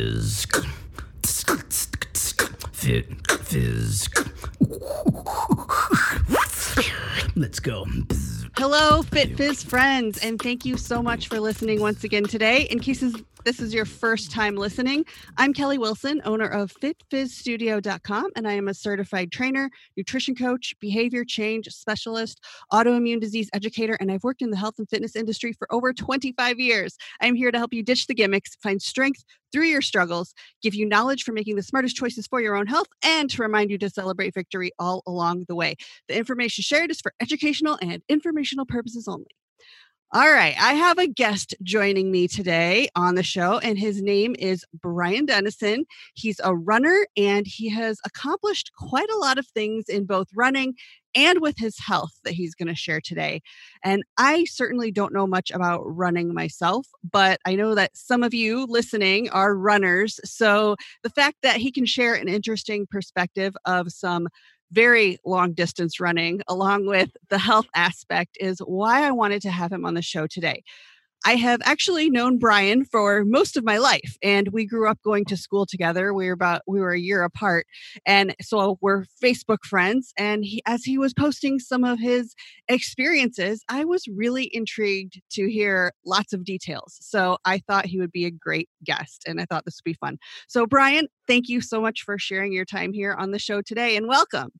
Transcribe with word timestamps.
fizz. 0.00 0.46
Fit 2.72 3.06
fizz. 3.44 4.08
Let's 7.36 7.60
go. 7.60 7.84
Hello, 8.56 9.02
Fit 9.02 9.36
Fizz 9.36 9.62
friends, 9.64 10.18
and 10.24 10.40
thank 10.40 10.64
you 10.64 10.76
so 10.76 11.02
much 11.02 11.28
for 11.28 11.38
listening 11.38 11.80
once 11.80 12.04
again 12.04 12.24
today. 12.24 12.62
In 12.70 12.80
cases 12.80 13.14
this 13.44 13.60
is 13.60 13.72
your 13.72 13.84
first 13.84 14.30
time 14.30 14.54
listening, 14.56 15.04
I'm 15.38 15.54
Kelly 15.54 15.78
Wilson, 15.78 16.20
owner 16.24 16.46
of 16.46 16.72
FitFizzStudio.com, 16.74 18.30
and 18.36 18.46
I 18.46 18.52
am 18.52 18.68
a 18.68 18.74
certified 18.74 19.32
trainer, 19.32 19.70
nutrition 19.96 20.34
coach, 20.34 20.74
behavior 20.80 21.24
change 21.24 21.66
specialist, 21.68 22.44
autoimmune 22.72 23.20
disease 23.20 23.48
educator, 23.54 23.96
and 24.00 24.12
I've 24.12 24.24
worked 24.24 24.42
in 24.42 24.50
the 24.50 24.56
health 24.56 24.74
and 24.78 24.88
fitness 24.88 25.16
industry 25.16 25.52
for 25.52 25.72
over 25.72 25.92
25 25.92 26.58
years. 26.58 26.96
I'm 27.20 27.34
here 27.34 27.50
to 27.50 27.58
help 27.58 27.72
you 27.72 27.82
ditch 27.82 28.06
the 28.06 28.14
gimmicks, 28.14 28.56
find 28.56 28.80
strength 28.80 29.24
through 29.52 29.66
your 29.66 29.82
struggles, 29.82 30.34
give 30.62 30.74
you 30.74 30.86
knowledge 30.86 31.22
for 31.22 31.32
making 31.32 31.56
the 31.56 31.62
smartest 31.62 31.96
choices 31.96 32.26
for 32.26 32.40
your 32.40 32.56
own 32.56 32.66
health, 32.66 32.88
and 33.02 33.30
to 33.30 33.42
remind 33.42 33.70
you 33.70 33.78
to 33.78 33.90
celebrate 33.90 34.34
victory 34.34 34.70
all 34.78 35.02
along 35.06 35.44
the 35.48 35.54
way. 35.54 35.76
The 36.08 36.16
information 36.16 36.62
shared 36.62 36.90
is 36.90 37.00
for 37.00 37.14
educational 37.20 37.78
and 37.80 38.02
informational 38.08 38.66
purposes 38.66 39.08
only. 39.08 39.26
All 40.12 40.28
right, 40.32 40.56
I 40.60 40.72
have 40.72 40.98
a 40.98 41.06
guest 41.06 41.54
joining 41.62 42.10
me 42.10 42.26
today 42.26 42.88
on 42.96 43.14
the 43.14 43.22
show, 43.22 43.58
and 43.60 43.78
his 43.78 44.02
name 44.02 44.34
is 44.40 44.64
Brian 44.74 45.24
Dennison. 45.24 45.84
He's 46.14 46.40
a 46.42 46.52
runner 46.56 47.06
and 47.16 47.46
he 47.46 47.68
has 47.68 48.00
accomplished 48.04 48.72
quite 48.76 49.08
a 49.08 49.16
lot 49.18 49.38
of 49.38 49.46
things 49.46 49.84
in 49.88 50.06
both 50.06 50.26
running 50.34 50.74
and 51.14 51.40
with 51.40 51.54
his 51.58 51.78
health 51.78 52.10
that 52.24 52.32
he's 52.32 52.56
going 52.56 52.66
to 52.66 52.74
share 52.74 53.00
today. 53.00 53.40
And 53.84 54.02
I 54.18 54.46
certainly 54.46 54.90
don't 54.90 55.12
know 55.14 55.28
much 55.28 55.52
about 55.52 55.82
running 55.84 56.34
myself, 56.34 56.88
but 57.08 57.38
I 57.44 57.54
know 57.54 57.76
that 57.76 57.96
some 57.96 58.24
of 58.24 58.34
you 58.34 58.66
listening 58.68 59.30
are 59.30 59.56
runners. 59.56 60.18
So 60.24 60.74
the 61.04 61.10
fact 61.10 61.36
that 61.44 61.58
he 61.58 61.70
can 61.70 61.86
share 61.86 62.14
an 62.14 62.28
interesting 62.28 62.84
perspective 62.90 63.56
of 63.64 63.92
some 63.92 64.26
very 64.72 65.18
long 65.24 65.52
distance 65.52 66.00
running, 66.00 66.40
along 66.48 66.86
with 66.86 67.10
the 67.28 67.38
health 67.38 67.66
aspect, 67.74 68.36
is 68.40 68.58
why 68.60 69.06
I 69.06 69.10
wanted 69.10 69.42
to 69.42 69.50
have 69.50 69.72
him 69.72 69.84
on 69.84 69.94
the 69.94 70.02
show 70.02 70.26
today. 70.26 70.62
I 71.24 71.34
have 71.36 71.60
actually 71.64 72.08
known 72.10 72.38
Brian 72.38 72.84
for 72.84 73.24
most 73.24 73.56
of 73.56 73.64
my 73.64 73.78
life, 73.78 74.16
and 74.22 74.48
we 74.48 74.66
grew 74.66 74.88
up 74.88 74.98
going 75.04 75.24
to 75.26 75.36
school 75.36 75.66
together. 75.66 76.14
We 76.14 76.26
were 76.26 76.32
about 76.32 76.62
we 76.66 76.80
were 76.80 76.92
a 76.92 76.98
year 76.98 77.22
apart, 77.22 77.66
and 78.06 78.34
so 78.40 78.78
we're 78.80 79.04
Facebook 79.22 79.64
friends. 79.64 80.12
And 80.16 80.44
he, 80.44 80.62
as 80.66 80.82
he 80.84 80.96
was 80.98 81.12
posting 81.12 81.58
some 81.58 81.84
of 81.84 81.98
his 81.98 82.34
experiences, 82.68 83.62
I 83.68 83.84
was 83.84 84.04
really 84.08 84.50
intrigued 84.52 85.20
to 85.32 85.50
hear 85.50 85.92
lots 86.06 86.32
of 86.32 86.44
details. 86.44 86.96
So 87.00 87.36
I 87.44 87.58
thought 87.58 87.86
he 87.86 87.98
would 87.98 88.12
be 88.12 88.24
a 88.24 88.30
great 88.30 88.68
guest, 88.84 89.24
and 89.26 89.40
I 89.40 89.44
thought 89.44 89.64
this 89.64 89.80
would 89.84 89.90
be 89.90 89.94
fun. 89.94 90.16
So 90.48 90.66
Brian, 90.66 91.08
thank 91.26 91.48
you 91.48 91.60
so 91.60 91.80
much 91.80 92.02
for 92.02 92.18
sharing 92.18 92.52
your 92.52 92.64
time 92.64 92.92
here 92.92 93.14
on 93.14 93.30
the 93.30 93.38
show 93.38 93.60
today, 93.60 93.96
and 93.96 94.08
welcome. 94.08 94.50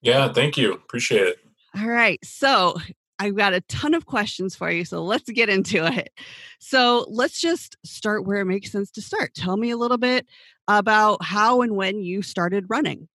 Yeah, 0.00 0.32
thank 0.32 0.56
you. 0.56 0.72
Appreciate 0.72 1.26
it. 1.26 1.38
All 1.76 1.88
right. 1.88 2.18
So 2.24 2.76
I've 3.18 3.36
got 3.36 3.54
a 3.54 3.60
ton 3.62 3.94
of 3.94 4.06
questions 4.06 4.54
for 4.54 4.70
you. 4.70 4.84
So 4.84 5.02
let's 5.02 5.30
get 5.30 5.48
into 5.48 5.86
it. 5.86 6.10
So 6.58 7.06
let's 7.08 7.40
just 7.40 7.76
start 7.84 8.26
where 8.26 8.40
it 8.40 8.46
makes 8.46 8.70
sense 8.70 8.90
to 8.92 9.02
start. 9.02 9.34
Tell 9.34 9.56
me 9.56 9.70
a 9.70 9.76
little 9.76 9.98
bit 9.98 10.26
about 10.68 11.22
how 11.22 11.62
and 11.62 11.76
when 11.76 12.00
you 12.00 12.22
started 12.22 12.66
running. 12.68 13.08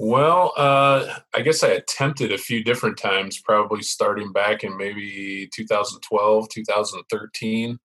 Well, 0.00 0.52
uh, 0.56 1.12
I 1.34 1.40
guess 1.42 1.64
I 1.64 1.68
attempted 1.68 2.32
a 2.32 2.38
few 2.38 2.62
different 2.62 2.98
times, 2.98 3.40
probably 3.40 3.82
starting 3.82 4.30
back 4.32 4.62
in 4.62 4.76
maybe 4.76 5.48
2012, 5.52 6.48
2013, 6.48 7.78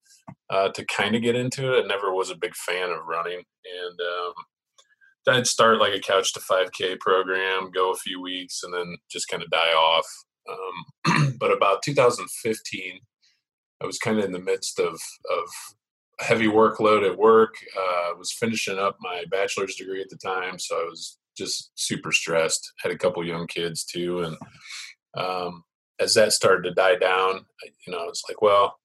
uh, 0.48 0.68
to 0.68 0.84
kind 0.86 1.16
of 1.16 1.22
get 1.22 1.34
into 1.34 1.76
it. 1.76 1.84
I 1.84 1.88
never 1.88 2.14
was 2.14 2.30
a 2.30 2.36
big 2.36 2.54
fan 2.54 2.90
of 2.90 3.04
running. 3.06 3.38
And 3.38 4.00
um, 4.00 5.36
I'd 5.36 5.46
start 5.48 5.80
like 5.80 5.92
a 5.92 6.00
couch 6.00 6.32
to 6.34 6.40
5K 6.40 7.00
program, 7.00 7.72
go 7.72 7.90
a 7.90 7.96
few 7.96 8.22
weeks, 8.22 8.62
and 8.62 8.72
then 8.72 8.96
just 9.10 9.26
kind 9.28 9.42
of 9.42 9.50
die 9.50 9.58
off. 9.58 10.06
Um, 10.48 11.34
but 11.40 11.52
about 11.52 11.82
2015, 11.82 13.00
I 13.82 13.86
was 13.86 13.98
kind 13.98 14.18
of 14.18 14.24
in 14.24 14.32
the 14.32 14.38
midst 14.38 14.78
of 14.78 14.94
of 14.94 15.48
heavy 16.20 16.46
workload 16.46 17.08
at 17.08 17.18
work. 17.18 17.54
Uh, 17.76 18.10
I 18.10 18.14
was 18.16 18.32
finishing 18.32 18.78
up 18.78 18.96
my 19.00 19.24
bachelor's 19.30 19.74
degree 19.76 20.00
at 20.00 20.08
the 20.10 20.16
time, 20.16 20.58
so 20.58 20.76
I 20.76 20.84
was 20.84 21.18
just 21.36 21.72
super 21.74 22.12
stressed. 22.12 22.72
Had 22.82 22.92
a 22.92 22.98
couple 22.98 23.26
young 23.26 23.46
kids 23.46 23.84
too, 23.84 24.20
and 24.20 24.36
um, 25.16 25.64
as 26.00 26.14
that 26.14 26.32
started 26.32 26.62
to 26.68 26.74
die 26.74 26.96
down, 26.96 27.44
you 27.86 27.92
know, 27.92 27.98
I 27.98 28.06
was 28.06 28.22
like, 28.28 28.42
well, 28.42 28.76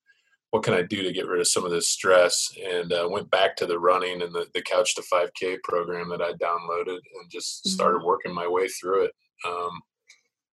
what 0.52 0.64
can 0.64 0.74
I 0.74 0.82
do 0.82 1.04
to 1.04 1.12
get 1.12 1.28
rid 1.28 1.40
of 1.40 1.48
some 1.48 1.66
of 1.66 1.72
this 1.72 1.90
stress? 1.90 2.52
And 2.72 2.92
uh, 2.92 3.08
went 3.10 3.30
back 3.30 3.56
to 3.58 3.66
the 3.66 3.80
running 3.80 4.22
and 4.22 4.34
the, 4.34 4.48
the 4.54 4.62
Couch 4.62 4.96
to 4.96 5.02
5K 5.02 5.58
program 5.64 6.10
that 6.10 6.22
I 6.22 6.34
downloaded 6.34 6.98
and 6.98 7.30
just 7.30 7.64
mm-hmm. 7.64 7.70
started 7.70 8.04
working 8.04 8.34
my 8.34 8.48
way 8.48 8.68
through 8.68 9.06
it. 9.06 9.12
Um, 9.48 9.82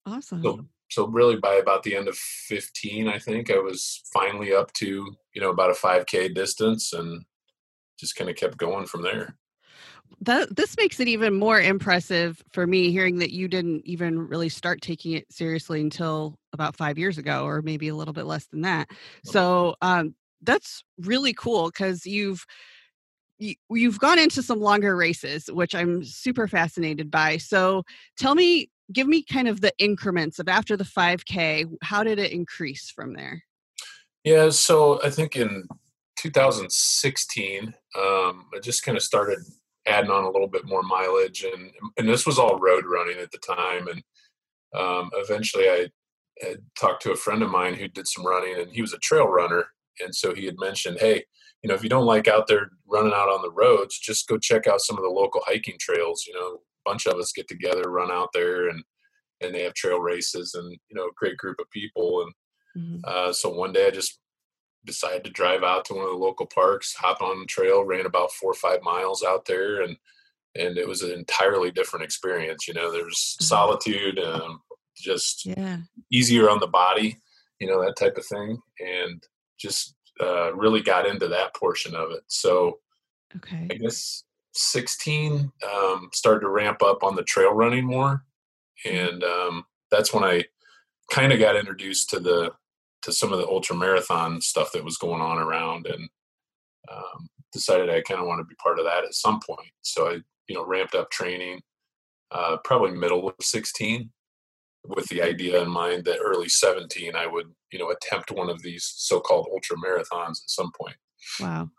awesome. 0.05 0.43
So, 0.43 0.65
so 0.89 1.07
really 1.07 1.35
by 1.37 1.55
about 1.55 1.83
the 1.83 1.95
end 1.95 2.07
of 2.07 2.15
15, 2.15 3.07
I 3.07 3.19
think 3.19 3.51
I 3.51 3.57
was 3.57 4.01
finally 4.13 4.53
up 4.53 4.71
to, 4.73 4.85
you 5.33 5.41
know, 5.41 5.49
about 5.49 5.71
a 5.71 5.73
5K 5.73 6.33
distance 6.33 6.93
and 6.93 7.23
just 7.99 8.15
kind 8.15 8.29
of 8.29 8.35
kept 8.35 8.57
going 8.57 8.85
from 8.85 9.01
there. 9.01 9.35
That 10.21 10.55
this 10.55 10.77
makes 10.77 10.99
it 10.99 11.07
even 11.07 11.33
more 11.33 11.59
impressive 11.59 12.41
for 12.51 12.67
me 12.67 12.91
hearing 12.91 13.17
that 13.19 13.31
you 13.31 13.47
didn't 13.47 13.81
even 13.85 14.27
really 14.27 14.49
start 14.49 14.81
taking 14.81 15.13
it 15.13 15.25
seriously 15.31 15.81
until 15.81 16.37
about 16.53 16.75
five 16.75 16.97
years 16.97 17.17
ago 17.17 17.45
or 17.45 17.61
maybe 17.61 17.87
a 17.87 17.95
little 17.95 18.13
bit 18.13 18.25
less 18.25 18.45
than 18.47 18.61
that. 18.61 18.89
So 19.23 19.75
um, 19.81 20.15
that's 20.41 20.83
really 20.99 21.33
cool 21.33 21.71
because 21.71 22.05
you've 22.05 22.45
you, 23.37 23.55
you've 23.69 23.99
gone 23.99 24.19
into 24.19 24.41
some 24.41 24.61
longer 24.61 24.95
races 24.95 25.49
which 25.51 25.75
i'm 25.75 26.05
super 26.05 26.47
fascinated 26.47 27.11
by. 27.11 27.35
So 27.35 27.83
tell 28.17 28.33
me 28.33 28.69
give 28.91 29.07
me 29.07 29.23
kind 29.23 29.47
of 29.47 29.61
the 29.61 29.73
increments 29.77 30.39
of 30.39 30.47
after 30.47 30.77
the 30.77 30.83
5k 30.83 31.71
how 31.81 32.03
did 32.03 32.19
it 32.19 32.31
increase 32.31 32.89
from 32.89 33.13
there? 33.13 33.43
Yeah 34.23 34.49
so 34.49 35.01
i 35.03 35.09
think 35.09 35.35
in 35.35 35.67
2016 36.17 37.73
um, 37.97 38.45
i 38.53 38.59
just 38.61 38.83
kind 38.83 38.97
of 38.97 39.03
started 39.03 39.39
adding 39.87 40.09
on 40.09 40.23
a 40.23 40.29
little 40.29 40.47
bit 40.47 40.65
more 40.65 40.81
mileage 40.81 41.43
and 41.43 41.71
and 41.97 42.09
this 42.09 42.25
was 42.25 42.39
all 42.39 42.59
road 42.59 42.85
running 42.85 43.17
at 43.19 43.31
the 43.31 43.37
time 43.37 43.87
and 43.87 44.01
um, 44.75 45.09
eventually 45.13 45.69
I 45.69 45.87
had 46.41 46.57
talked 46.77 47.01
to 47.03 47.11
a 47.11 47.15
friend 47.15 47.41
of 47.41 47.49
mine 47.49 47.75
who 47.75 47.87
did 47.87 48.07
some 48.07 48.25
running 48.25 48.59
and 48.59 48.71
he 48.71 48.81
was 48.81 48.93
a 48.93 48.99
trail 48.99 49.27
runner 49.27 49.65
and 50.01 50.13
so 50.13 50.33
he 50.33 50.45
had 50.45 50.59
mentioned 50.59 50.97
hey 50.99 51.23
you 51.61 51.69
know 51.69 51.75
if 51.75 51.83
you 51.83 51.89
don't 51.89 52.05
like 52.05 52.27
out 52.27 52.47
there 52.47 52.69
running 52.87 53.13
out 53.13 53.29
on 53.29 53.41
the 53.41 53.51
roads 53.51 53.97
just 53.97 54.27
go 54.27 54.37
check 54.37 54.67
out 54.67 54.81
some 54.81 54.97
of 54.97 55.03
the 55.03 55.09
local 55.09 55.41
hiking 55.45 55.77
trails 55.79 56.25
you 56.27 56.33
know 56.33 56.59
bunch 56.85 57.05
of 57.07 57.17
us 57.19 57.33
get 57.33 57.47
together 57.47 57.89
run 57.89 58.11
out 58.11 58.29
there 58.33 58.69
and 58.69 58.83
and 59.41 59.53
they 59.53 59.63
have 59.63 59.73
trail 59.73 59.99
races 59.99 60.53
and 60.53 60.71
you 60.71 60.95
know 60.95 61.05
a 61.05 61.17
great 61.17 61.37
group 61.37 61.57
of 61.59 61.69
people 61.71 62.21
and 62.21 62.83
mm-hmm. 62.83 62.99
uh, 63.03 63.33
so 63.33 63.49
one 63.49 63.73
day 63.73 63.87
i 63.87 63.91
just 63.91 64.19
decided 64.85 65.23
to 65.23 65.31
drive 65.31 65.63
out 65.63 65.85
to 65.85 65.93
one 65.93 66.05
of 66.05 66.11
the 66.11 66.17
local 66.17 66.45
parks, 66.45 66.93
hop 66.93 67.21
on 67.21 67.39
the 67.39 67.45
trail, 67.45 67.83
ran 67.83 68.05
about 68.05 68.31
four 68.31 68.51
or 68.51 68.55
five 68.55 68.81
miles 68.83 69.23
out 69.23 69.45
there, 69.45 69.81
and 69.81 69.97
and 70.57 70.77
it 70.77 70.87
was 70.87 71.01
an 71.01 71.11
entirely 71.11 71.71
different 71.71 72.05
experience. 72.05 72.67
You 72.67 72.75
know, 72.75 72.91
there's 72.91 73.35
mm-hmm. 73.37 73.43
solitude, 73.43 74.19
um, 74.19 74.61
just 74.97 75.45
yeah. 75.45 75.79
easier 76.11 76.49
on 76.49 76.59
the 76.59 76.67
body, 76.67 77.17
you 77.59 77.67
know, 77.67 77.83
that 77.83 77.97
type 77.97 78.17
of 78.17 78.25
thing, 78.25 78.59
and 78.79 79.21
just 79.59 79.95
uh, 80.21 80.53
really 80.53 80.81
got 80.81 81.05
into 81.05 81.27
that 81.27 81.53
portion 81.55 81.95
of 81.95 82.11
it. 82.11 82.21
So, 82.27 82.79
okay, 83.35 83.67
I 83.69 83.75
guess 83.75 84.23
16 84.57 85.51
um, 85.73 86.09
started 86.13 86.41
to 86.41 86.49
ramp 86.49 86.81
up 86.81 87.03
on 87.03 87.15
the 87.15 87.23
trail 87.23 87.53
running 87.53 87.85
more, 87.85 88.23
mm-hmm. 88.85 88.97
and 88.97 89.23
um, 89.23 89.65
that's 89.91 90.13
when 90.13 90.23
I 90.23 90.45
kind 91.11 91.31
of 91.31 91.39
got 91.39 91.55
introduced 91.55 92.09
to 92.11 92.19
the 92.19 92.51
to 93.03 93.13
some 93.13 93.31
of 93.31 93.37
the 93.37 93.47
ultra 93.47 93.75
marathon 93.75 94.41
stuff 94.41 94.71
that 94.71 94.83
was 94.83 94.97
going 94.97 95.21
on 95.21 95.37
around 95.37 95.85
and 95.85 96.09
um, 96.91 97.29
decided 97.53 97.89
I 97.89 98.01
kind 98.01 98.19
of 98.19 98.27
want 98.27 98.39
to 98.39 98.45
be 98.45 98.55
part 98.55 98.79
of 98.79 98.85
that 98.85 99.03
at 99.03 99.13
some 99.13 99.39
point. 99.39 99.69
So 99.83 100.09
I, 100.09 100.13
you 100.47 100.55
know, 100.55 100.65
ramped 100.65 100.95
up 100.95 101.11
training 101.11 101.61
uh, 102.31 102.57
probably 102.63 102.91
middle 102.91 103.27
of 103.27 103.35
16 103.39 104.09
with 104.87 105.05
the 105.09 105.21
idea 105.21 105.61
in 105.61 105.69
mind 105.69 106.05
that 106.05 106.19
early 106.23 106.49
17 106.49 107.15
I 107.15 107.27
would, 107.27 107.47
you 107.71 107.79
know, 107.79 107.91
attempt 107.91 108.31
one 108.31 108.49
of 108.49 108.61
these 108.61 108.91
so-called 108.95 109.47
ultra 109.51 109.77
marathons 109.77 110.43
at 110.43 110.49
some 110.49 110.71
point. 110.79 110.95
Wow. 111.39 111.69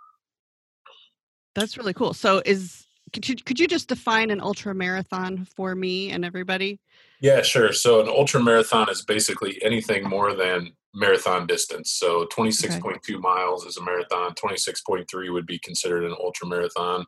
That's 1.56 1.79
really 1.79 1.94
cool. 1.94 2.12
So 2.12 2.43
is 2.44 2.87
could 3.12 3.29
you, 3.29 3.37
could 3.37 3.58
you 3.58 3.67
just 3.67 3.88
define 3.88 4.31
an 4.31 4.41
ultra 4.41 4.75
marathon 4.75 5.47
for 5.56 5.75
me 5.75 6.11
and 6.11 6.25
everybody? 6.25 6.81
Yeah, 7.20 7.41
sure. 7.41 7.73
So 7.73 8.00
an 8.00 8.08
ultra 8.08 8.43
marathon 8.43 8.91
is 8.91 9.03
basically 9.03 9.58
anything 9.62 10.06
more 10.06 10.35
than 10.35 10.73
marathon 10.94 11.47
distance. 11.47 11.93
So 11.93 12.26
26.2 12.26 12.97
okay. 12.97 13.14
miles 13.17 13.64
is 13.64 13.79
a 13.79 13.82
marathon. 13.82 14.35
26.3 14.35 15.32
would 15.32 15.47
be 15.47 15.58
considered 15.61 16.05
an 16.05 16.14
ultra 16.20 16.47
marathon. 16.47 17.06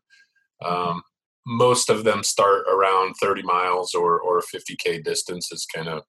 Um, 0.64 1.02
most 1.46 1.90
of 1.90 2.04
them 2.04 2.22
start 2.22 2.64
around 2.68 3.14
30 3.20 3.42
miles 3.42 3.94
or 3.94 4.18
or 4.20 4.40
50k 4.40 5.04
distance 5.04 5.52
is 5.52 5.66
kind 5.66 5.88
of 5.88 6.02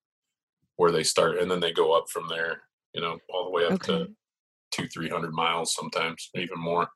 where 0.77 0.91
they 0.91 1.03
start, 1.03 1.39
and 1.39 1.51
then 1.51 1.59
they 1.59 1.73
go 1.73 1.93
up 1.93 2.05
from 2.09 2.27
there. 2.29 2.61
You 2.93 3.01
know, 3.01 3.17
all 3.33 3.45
the 3.45 3.51
way 3.51 3.65
up 3.65 3.73
okay. 3.73 3.99
to 3.99 4.07
two, 4.71 4.87
three 4.87 5.09
hundred 5.09 5.33
miles 5.33 5.75
sometimes, 5.75 6.29
even 6.35 6.59
more. 6.59 6.89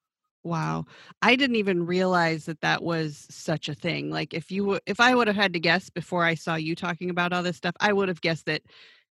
Wow. 0.43 0.85
I 1.21 1.35
didn't 1.35 1.55
even 1.55 1.85
realize 1.85 2.45
that 2.45 2.61
that 2.61 2.83
was 2.83 3.25
such 3.29 3.69
a 3.69 3.75
thing. 3.75 4.09
Like 4.09 4.33
if 4.33 4.51
you 4.51 4.79
if 4.85 4.99
I 4.99 5.15
would 5.15 5.27
have 5.27 5.35
had 5.35 5.53
to 5.53 5.59
guess 5.59 5.89
before 5.89 6.25
I 6.25 6.35
saw 6.35 6.55
you 6.55 6.75
talking 6.75 7.09
about 7.09 7.31
all 7.31 7.43
this 7.43 7.57
stuff, 7.57 7.75
I 7.79 7.93
would 7.93 8.09
have 8.09 8.21
guessed 8.21 8.45
that 8.47 8.61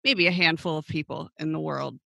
maybe 0.03 0.27
a 0.27 0.31
handful 0.31 0.77
of 0.77 0.87
people 0.87 1.29
in 1.37 1.51
the 1.51 1.59
world 1.59 1.99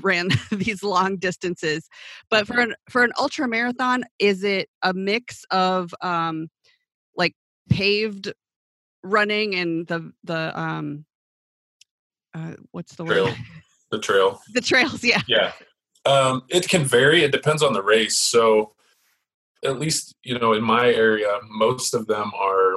ran 0.00 0.28
these 0.50 0.82
long 0.82 1.16
distances. 1.16 1.88
But 2.30 2.46
for 2.46 2.58
an 2.58 2.74
for 2.88 3.04
an 3.04 3.12
ultra 3.18 3.46
marathon, 3.46 4.04
is 4.18 4.44
it 4.44 4.70
a 4.82 4.94
mix 4.94 5.44
of 5.50 5.94
um 6.00 6.48
like 7.16 7.34
paved 7.68 8.32
running 9.02 9.54
and 9.54 9.86
the 9.86 10.10
the 10.24 10.58
um 10.58 11.04
uh, 12.32 12.54
what's 12.72 12.96
the 12.96 13.04
Trail. 13.04 13.26
word? 13.26 13.36
The 13.90 13.98
trail. 13.98 14.40
the 14.54 14.60
trails, 14.60 15.04
yeah. 15.04 15.22
Yeah. 15.28 15.52
Um, 16.06 16.42
it 16.48 16.68
can 16.68 16.84
vary. 16.84 17.22
It 17.24 17.32
depends 17.32 17.62
on 17.62 17.72
the 17.72 17.82
race. 17.82 18.16
So, 18.16 18.72
at 19.64 19.78
least 19.78 20.14
you 20.22 20.38
know, 20.38 20.52
in 20.52 20.62
my 20.62 20.88
area, 20.92 21.38
most 21.48 21.94
of 21.94 22.06
them 22.06 22.32
are 22.38 22.74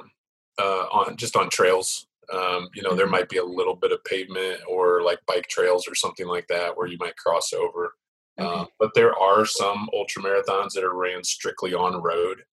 uh, 0.59 0.85
on 0.91 1.17
just 1.17 1.35
on 1.35 1.49
trails. 1.49 2.07
Um, 2.33 2.69
you 2.73 2.81
know, 2.81 2.93
there 2.93 3.07
Mhm. 3.07 3.11
might 3.11 3.29
be 3.29 3.37
a 3.37 3.43
little 3.45 3.75
bit 3.75 3.91
of 3.91 4.03
pavement 4.03 4.61
or 4.67 5.01
like 5.01 5.19
bike 5.27 5.47
trails 5.47 5.87
or 5.87 5.95
something 5.95 6.27
like 6.27 6.47
that 6.47 6.75
where 6.75 6.87
you 6.87 6.97
might 6.99 7.15
cross 7.17 7.53
over. 7.53 7.95
Okay. 8.39 8.47
Uh, 8.47 8.65
but 8.79 8.93
there 8.93 9.17
are 9.17 9.45
some 9.45 9.89
ultra 9.93 10.21
marathons 10.21 10.71
that 10.73 10.83
are 10.83 10.93
ran 10.93 11.23
strictly 11.23 11.73
on 11.73 12.01
road, 12.01 12.43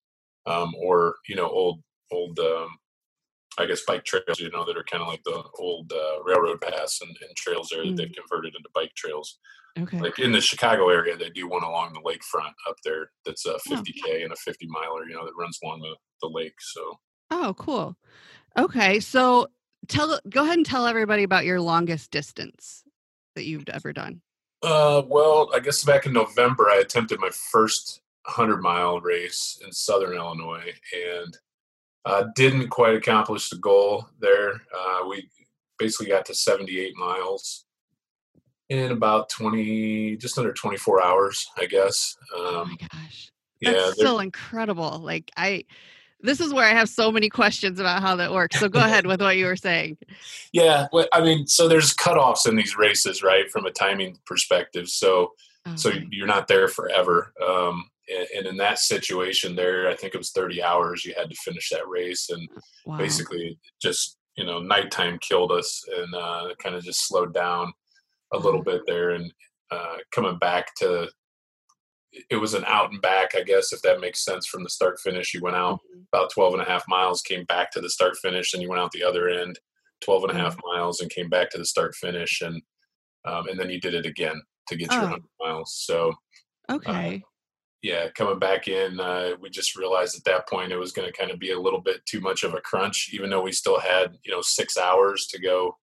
um, 0.47 0.75
or 0.77 1.17
you 1.29 1.37
know, 1.37 1.49
old 1.49 1.83
old 2.11 2.39
um, 2.41 2.79
I 3.59 3.67
guess 3.67 3.83
bike 3.87 4.05
trails. 4.05 4.41
You 4.41 4.51
know, 4.51 4.65
that 4.65 4.77
are 4.77 4.85
kind 4.85 5.03
of 5.03 5.09
like 5.09 5.23
the 5.25 5.43
old 5.59 5.93
uh, 5.93 6.23
railroad 6.25 6.61
paths 6.61 7.01
and, 7.03 7.17
and 7.27 7.37
trails 7.37 7.69
there 7.71 7.85
that 7.85 7.97
they've 7.97 8.13
converted 8.13 8.55
into 8.57 8.69
bike 8.75 8.93
trails 8.97 9.39
Okay. 9.77 9.99
like 10.01 10.19
in 10.21 10.31
the 10.31 10.41
Chicago 10.41 10.89
area, 10.89 11.17
they 11.17 11.31
do 11.31 11.49
one 11.49 11.65
along 11.65 11.93
the 11.93 12.01
lakefront 12.01 12.53
up 12.69 12.77
there. 12.85 13.11
That's 13.27 13.45
a 13.47 13.55
Oh. 13.55 13.59
50k 13.71 14.23
and 14.23 14.33
a 14.33 14.37
50 14.37 14.67
miler, 14.69 15.07
you 15.09 15.15
know, 15.15 15.25
that 15.25 15.33
runs 15.39 15.59
along 15.63 15.81
the, 15.81 15.97
the 16.23 16.29
lake. 16.33 16.55
So, 16.61 16.99
Oh, 17.31 17.55
cool. 17.59 17.97
Okay, 18.57 19.01
so 19.01 19.49
tell 19.89 20.21
go 20.29 20.45
ahead 20.45 20.59
and 20.59 20.67
tell 20.67 20.87
everybody 20.87 21.25
about 21.25 21.45
your 21.45 21.61
longest 21.61 22.11
distance 22.13 22.85
that 23.35 23.45
you've 23.47 23.69
ever 23.69 23.93
done. 23.93 24.21
uh, 24.63 25.03
well, 25.07 25.51
I 25.53 25.59
guess 25.59 25.83
back 25.83 26.07
in 26.07 26.13
November, 26.13 26.69
I 26.71 26.77
attempted 26.77 27.19
my 27.21 27.31
first 27.31 28.01
100 28.27 28.63
mile 28.63 29.01
race 29.01 29.59
in 29.65 29.73
Southern 29.73 30.15
Illinois 30.17 30.73
and 30.95 31.37
uh, 32.07 32.25
didn't 32.35 32.69
quite 32.69 32.95
accomplish 32.95 33.49
the 33.51 33.57
goal 33.57 34.07
there. 34.21 34.53
Uh, 34.77 35.07
we 35.09 35.29
basically 35.79 36.07
got 36.07 36.25
to 36.27 36.35
78 36.35 36.95
miles 36.97 37.65
in 38.69 38.91
about 38.93 39.29
20, 39.31 40.17
just 40.17 40.39
under 40.39 40.53
24 40.53 41.03
hours, 41.03 41.47
I 41.59 41.67
guess. 41.67 42.17
Oh 42.35 42.63
Um, 42.63 42.71
my 42.81 42.87
gosh. 42.93 43.31
yeah, 43.61 43.73
That's 43.73 43.85
there- 43.85 43.93
still 43.95 44.21
incredible. 44.21 44.99
Like 44.99 45.31
I 45.37 45.65
this 46.21 46.41
is 46.41 46.55
where 46.55 46.65
I 46.65 46.71
have 46.71 46.89
so 46.89 47.13
many 47.13 47.29
questions 47.29 47.79
about 47.79 48.01
how 48.01 48.17
that 48.17 48.33
works. 48.33 48.59
So 48.59 48.67
go 48.71 48.79
ahead 48.85 49.05
with 49.07 49.21
what 49.21 49.37
you 49.37 49.45
were 49.45 49.57
saying. 49.57 49.99
Yeah, 50.55 50.87
well, 50.91 51.07
I 51.13 51.21
mean, 51.21 51.47
so 51.47 51.69
there's 51.69 51.93
cutoffs 51.95 52.49
in 52.49 52.57
these 52.57 52.79
races, 52.79 53.23
right, 53.23 53.51
from 53.51 53.67
a 53.67 53.71
timing 53.71 54.17
perspective. 54.25 54.89
So, 54.89 55.33
so 55.75 55.91
you're 56.11 56.27
not 56.27 56.49
there 56.49 56.67
forever. 56.69 57.35
Um, 57.47 57.91
and, 58.09 58.27
and 58.37 58.47
in 58.47 58.57
that 58.59 58.79
situation, 58.79 59.57
there, 59.57 59.89
I 59.89 59.95
think 59.97 60.15
it 60.15 60.19
was 60.19 60.31
30 60.33 60.63
hours 60.63 61.05
you 61.05 61.15
had 61.17 61.31
to 61.31 61.37
finish 61.37 61.71
that 61.71 61.89
race, 61.89 62.29
and 62.31 62.49
Wow. 62.87 62.97
basically 62.99 63.59
just 63.81 64.19
you 64.37 64.45
know 64.45 64.61
nighttime 64.61 65.19
killed 65.21 65.53
us, 65.53 65.83
and 65.97 66.15
uh, 66.15 66.55
kind 66.63 66.75
of 66.75 66.83
just 66.85 67.07
slowed 67.07 67.33
down 67.35 67.73
a 68.33 68.39
little 68.39 68.61
Mhm. 68.61 68.65
bit 68.65 68.83
there, 68.87 69.11
and 69.11 69.33
uh, 69.71 69.97
coming 70.13 70.39
back 70.39 70.75
to. 70.77 71.11
It 72.31 72.37
was 72.37 72.55
an 72.55 72.65
out 72.67 72.93
and 72.93 73.03
back, 73.03 73.35
I 73.35 73.43
guess, 73.43 73.73
if 73.73 73.83
that 73.83 73.99
makes 74.01 74.25
sense 74.25 74.47
from 74.47 74.63
the 74.63 74.71
start 74.71 75.01
finish. 75.01 75.35
You 75.35 75.41
went 75.43 75.57
out 75.57 75.81
Mhm. 75.93 76.07
about 76.13 76.31
12 76.31 76.53
and 76.55 76.63
a 76.63 76.65
half 76.65 76.85
miles, 76.87 77.21
came 77.21 77.45
back 77.47 77.73
to 77.73 77.81
the 77.81 77.91
start 77.91 78.17
finish, 78.19 78.55
and 78.55 78.63
you 78.63 78.69
went 78.69 78.81
out 78.81 78.93
the 78.93 79.03
other 79.03 79.29
end 79.29 79.59
12 80.01 80.23
and 80.23 80.31
a 80.33 80.35
half 80.41 80.57
miles 80.65 81.01
and 81.01 81.11
came 81.11 81.29
back 81.29 81.51
to 81.51 81.59
the 81.59 81.65
start 81.65 81.93
finish. 81.97 82.41
And, 82.41 82.63
um, 83.25 83.49
and 83.49 83.59
then 83.59 83.69
you 83.69 83.81
did 83.81 83.95
it 83.95 84.07
again 84.07 84.41
to 84.69 84.77
get 84.77 84.93
your 84.93 85.07
Oh. 85.07 85.07
100 85.07 85.25
miles. 85.41 85.75
So, 85.85 86.15
Okay. 86.71 87.25
Yeah, 87.85 88.09
coming 88.17 88.39
back 88.39 88.67
in, 88.67 88.99
uh, 88.99 89.33
we 89.43 89.51
just 89.51 89.77
realized 89.77 90.17
at 90.17 90.25
that 90.25 90.49
point 90.49 90.73
it 90.73 90.79
was 90.79 90.93
going 90.93 91.07
to 91.07 91.13
kind 91.17 91.31
of 91.31 91.39
be 91.39 91.51
a 91.51 91.61
little 91.61 91.83
bit 91.83 92.05
too 92.07 92.19
much 92.19 92.43
of 92.43 92.55
a 92.55 92.61
crunch, 92.63 93.11
even 93.13 93.29
though 93.29 93.43
we 93.43 93.53
still 93.53 93.79
had, 93.79 94.17
you 94.25 94.33
know, 94.33 94.41
six 94.41 94.79
hours 94.79 95.27
to 95.27 95.39
go 95.39 95.77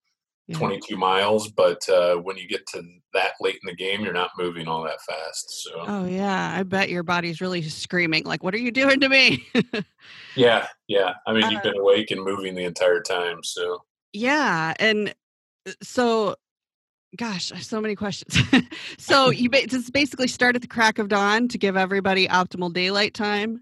Yeah. 0.47 0.57
22 0.57 0.97
miles. 0.97 1.51
But 1.51 1.87
uh, 1.87 2.15
when 2.15 2.37
you 2.37 2.47
get 2.47 2.65
to 2.73 2.81
that 3.13 3.33
late 3.39 3.59
in 3.63 3.67
the 3.67 3.75
game, 3.75 4.01
you're 4.03 4.13
not 4.13 4.31
moving 4.35 4.67
all 4.67 4.83
that 4.83 4.99
fast. 5.03 5.63
So, 5.63 5.71
Oh 5.87 6.05
yeah, 6.07 6.57
I 6.57 6.63
bet 6.63 6.89
your 6.89 7.03
body's 7.03 7.39
really 7.39 7.61
screaming 7.61 8.23
like 8.25 8.41
what 8.43 8.55
are 8.55 8.63
you 8.65 8.71
doing 8.71 8.99
to 8.99 9.07
me? 9.07 9.45
yeah, 10.35 10.65
yeah. 10.87 11.13
I 11.27 11.33
mean, 11.33 11.43
Uh, 11.43 11.49
you've 11.49 11.63
been 11.63 11.77
awake 11.77 12.09
and 12.09 12.23
moving 12.23 12.55
the 12.55 12.65
entire 12.65 13.01
time. 13.01 13.43
So, 13.43 13.83
yeah, 14.11 14.73
and 14.79 15.13
uh, 15.67 15.73
so 15.83 16.35
gosh, 17.15 17.51
I 17.51 17.55
have 17.55 17.65
so 17.65 17.81
many 17.81 17.95
questions. 17.95 18.37
so 18.97 19.29
you 19.29 19.49
ba- 19.49 19.67
just 19.67 19.91
basically 19.93 20.27
start 20.27 20.55
at 20.55 20.61
the 20.61 20.67
crack 20.67 20.99
of 20.99 21.09
dawn 21.09 21.47
to 21.49 21.57
give 21.57 21.77
everybody 21.77 22.27
optimal 22.27 22.73
daylight 22.73 23.13
time. 23.13 23.61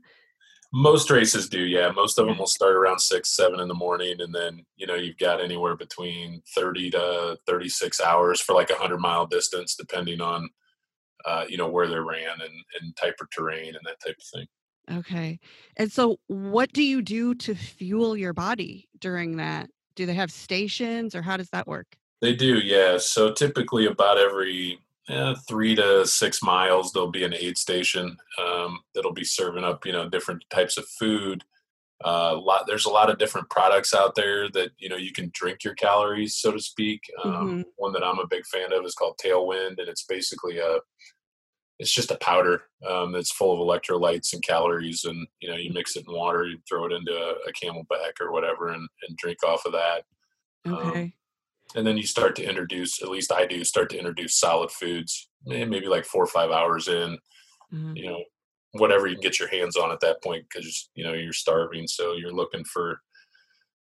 Most 0.72 1.10
races 1.10 1.50
do, 1.50 1.66
yeah. 1.66 1.90
Most 1.92 2.20
of 2.20 2.28
them 2.28 2.38
will 2.38 2.46
start 2.46 2.76
around 2.76 3.00
six, 3.00 3.36
seven 3.36 3.60
in 3.60 3.68
the 3.68 3.74
morning, 3.74 4.18
and 4.20 4.34
then 4.34 4.64
you 4.76 4.86
know 4.86 4.94
you've 4.94 5.18
got 5.18 5.42
anywhere 5.42 5.76
between 5.76 6.44
thirty 6.54 6.92
to 6.92 7.40
thirty-six 7.48 8.00
hours 8.00 8.40
for 8.40 8.54
like 8.54 8.70
a 8.70 8.76
hundred 8.76 9.00
mile 9.00 9.26
distance, 9.26 9.76
depending 9.76 10.22
on 10.22 10.48
uh, 11.26 11.46
you 11.50 11.58
know 11.58 11.68
where 11.68 11.88
they 11.88 11.98
ran 11.98 12.40
and, 12.42 12.54
and 12.80 12.96
type 12.96 13.16
of 13.20 13.32
terrain 13.32 13.70
and 13.70 13.84
that 13.84 14.00
type 14.06 14.16
of 14.18 14.40
thing. 14.40 14.48
Okay. 14.92 15.40
And 15.78 15.92
so 15.92 16.20
what 16.28 16.72
do 16.74 16.84
you 16.84 17.02
do 17.02 17.36
to 17.36 17.56
fuel 17.56 18.18
your 18.18 18.34
body 18.34 18.90
during 19.00 19.38
that? 19.38 19.70
Do 19.96 20.06
they 20.06 20.16
have 20.16 20.32
stations 20.32 21.14
or 21.14 21.22
how 21.22 21.38
does 21.38 21.50
that 21.50 21.68
work? 21.68 21.99
They 22.22 22.36
do, 22.36 22.60
yeah. 22.60 22.98
So 22.98 23.32
typically, 23.32 23.86
about 23.86 24.18
every 24.18 24.80
eh, 25.08 25.36
three 25.48 25.76
to 25.76 26.06
six 26.06 26.42
miles, 26.44 26.92
there'll 26.92 27.12
be 27.12 27.24
an 27.24 27.34
aid 27.34 27.58
station 27.58 28.18
um, 28.42 28.80
that'll 28.94 29.14
be 29.14 29.24
serving 29.24 29.64
up, 29.64 29.86
you 29.86 29.94
know, 29.94 30.10
different 30.10 30.44
types 30.50 30.78
of 30.78 30.86
food. 31.00 31.44
Uh, 32.04 32.38
lot 32.38 32.66
there's 32.66 32.86
a 32.86 32.90
lot 32.90 33.10
of 33.10 33.18
different 33.18 33.50
products 33.50 33.94
out 33.94 34.16
there 34.16 34.50
that 34.50 34.72
you 34.78 34.88
know 34.88 34.96
you 34.96 35.12
can 35.12 35.30
drink 35.34 35.64
your 35.66 35.74
calories, 35.76 36.36
so 36.36 36.52
to 36.52 36.60
speak. 36.60 37.02
Um, 37.24 37.32
Mhm. 37.34 37.66
One 37.76 37.94
that 37.94 38.04
I'm 38.04 38.20
a 38.20 38.28
big 38.28 38.46
fan 38.46 38.72
of 38.74 38.86
is 38.86 38.96
called 38.96 39.18
Tailwind, 39.18 39.80
and 39.80 39.90
it's 39.90 40.06
basically 40.06 40.60
a 40.60 40.80
it's 41.80 41.94
just 41.94 42.12
a 42.12 42.18
powder 42.18 42.64
um, 42.88 43.14
that's 43.14 43.32
full 43.32 43.54
of 43.54 43.60
electrolytes 43.66 44.34
and 44.34 44.44
calories, 44.44 45.06
and 45.06 45.28
you 45.40 45.50
know 45.50 45.56
you 45.56 45.72
mix 45.74 45.96
it 45.96 46.06
in 46.08 46.14
water, 46.14 46.46
you 46.46 46.58
throw 46.68 46.86
it 46.86 46.92
into 46.94 47.14
a, 47.14 47.36
a 47.50 47.54
CamelBak 47.54 48.20
or 48.22 48.32
whatever, 48.32 48.70
and, 48.70 48.88
and 49.08 49.18
drink 49.18 49.44
off 49.44 49.66
of 49.66 49.72
that 49.74 50.04
Um, 50.66 50.74
Okay. 50.90 51.14
And 51.76 51.86
then 51.86 51.98
you 51.98 52.04
start 52.04 52.36
to 52.36 52.44
introduce 52.44 53.02
at 53.02 53.10
least 53.10 53.32
i 53.32 53.46
do 53.46 53.64
start 53.64 53.90
to 53.90 53.98
introduce 53.98 54.36
solid 54.36 54.72
foods 54.72 55.30
eh, 55.52 55.66
maybe 55.66 55.88
like 55.88 56.06
four 56.06 56.24
or 56.24 56.28
five 56.28 56.52
hours 56.52 56.88
in 56.88 57.18
Mhm. 57.74 57.96
you 57.96 58.08
know 58.10 58.24
whatever 58.74 59.06
you 59.08 59.16
can 59.16 59.22
get 59.22 59.40
your 59.40 59.48
hands 59.50 59.76
on 59.78 59.92
at 59.92 60.00
that 60.00 60.24
point 60.24 60.46
because 60.52 60.90
you 60.96 61.04
know 61.04 61.14
you're 61.14 61.34
starving 61.34 61.88
so 61.88 62.14
you're 62.14 62.34
looking 62.34 62.64
for 62.64 63.00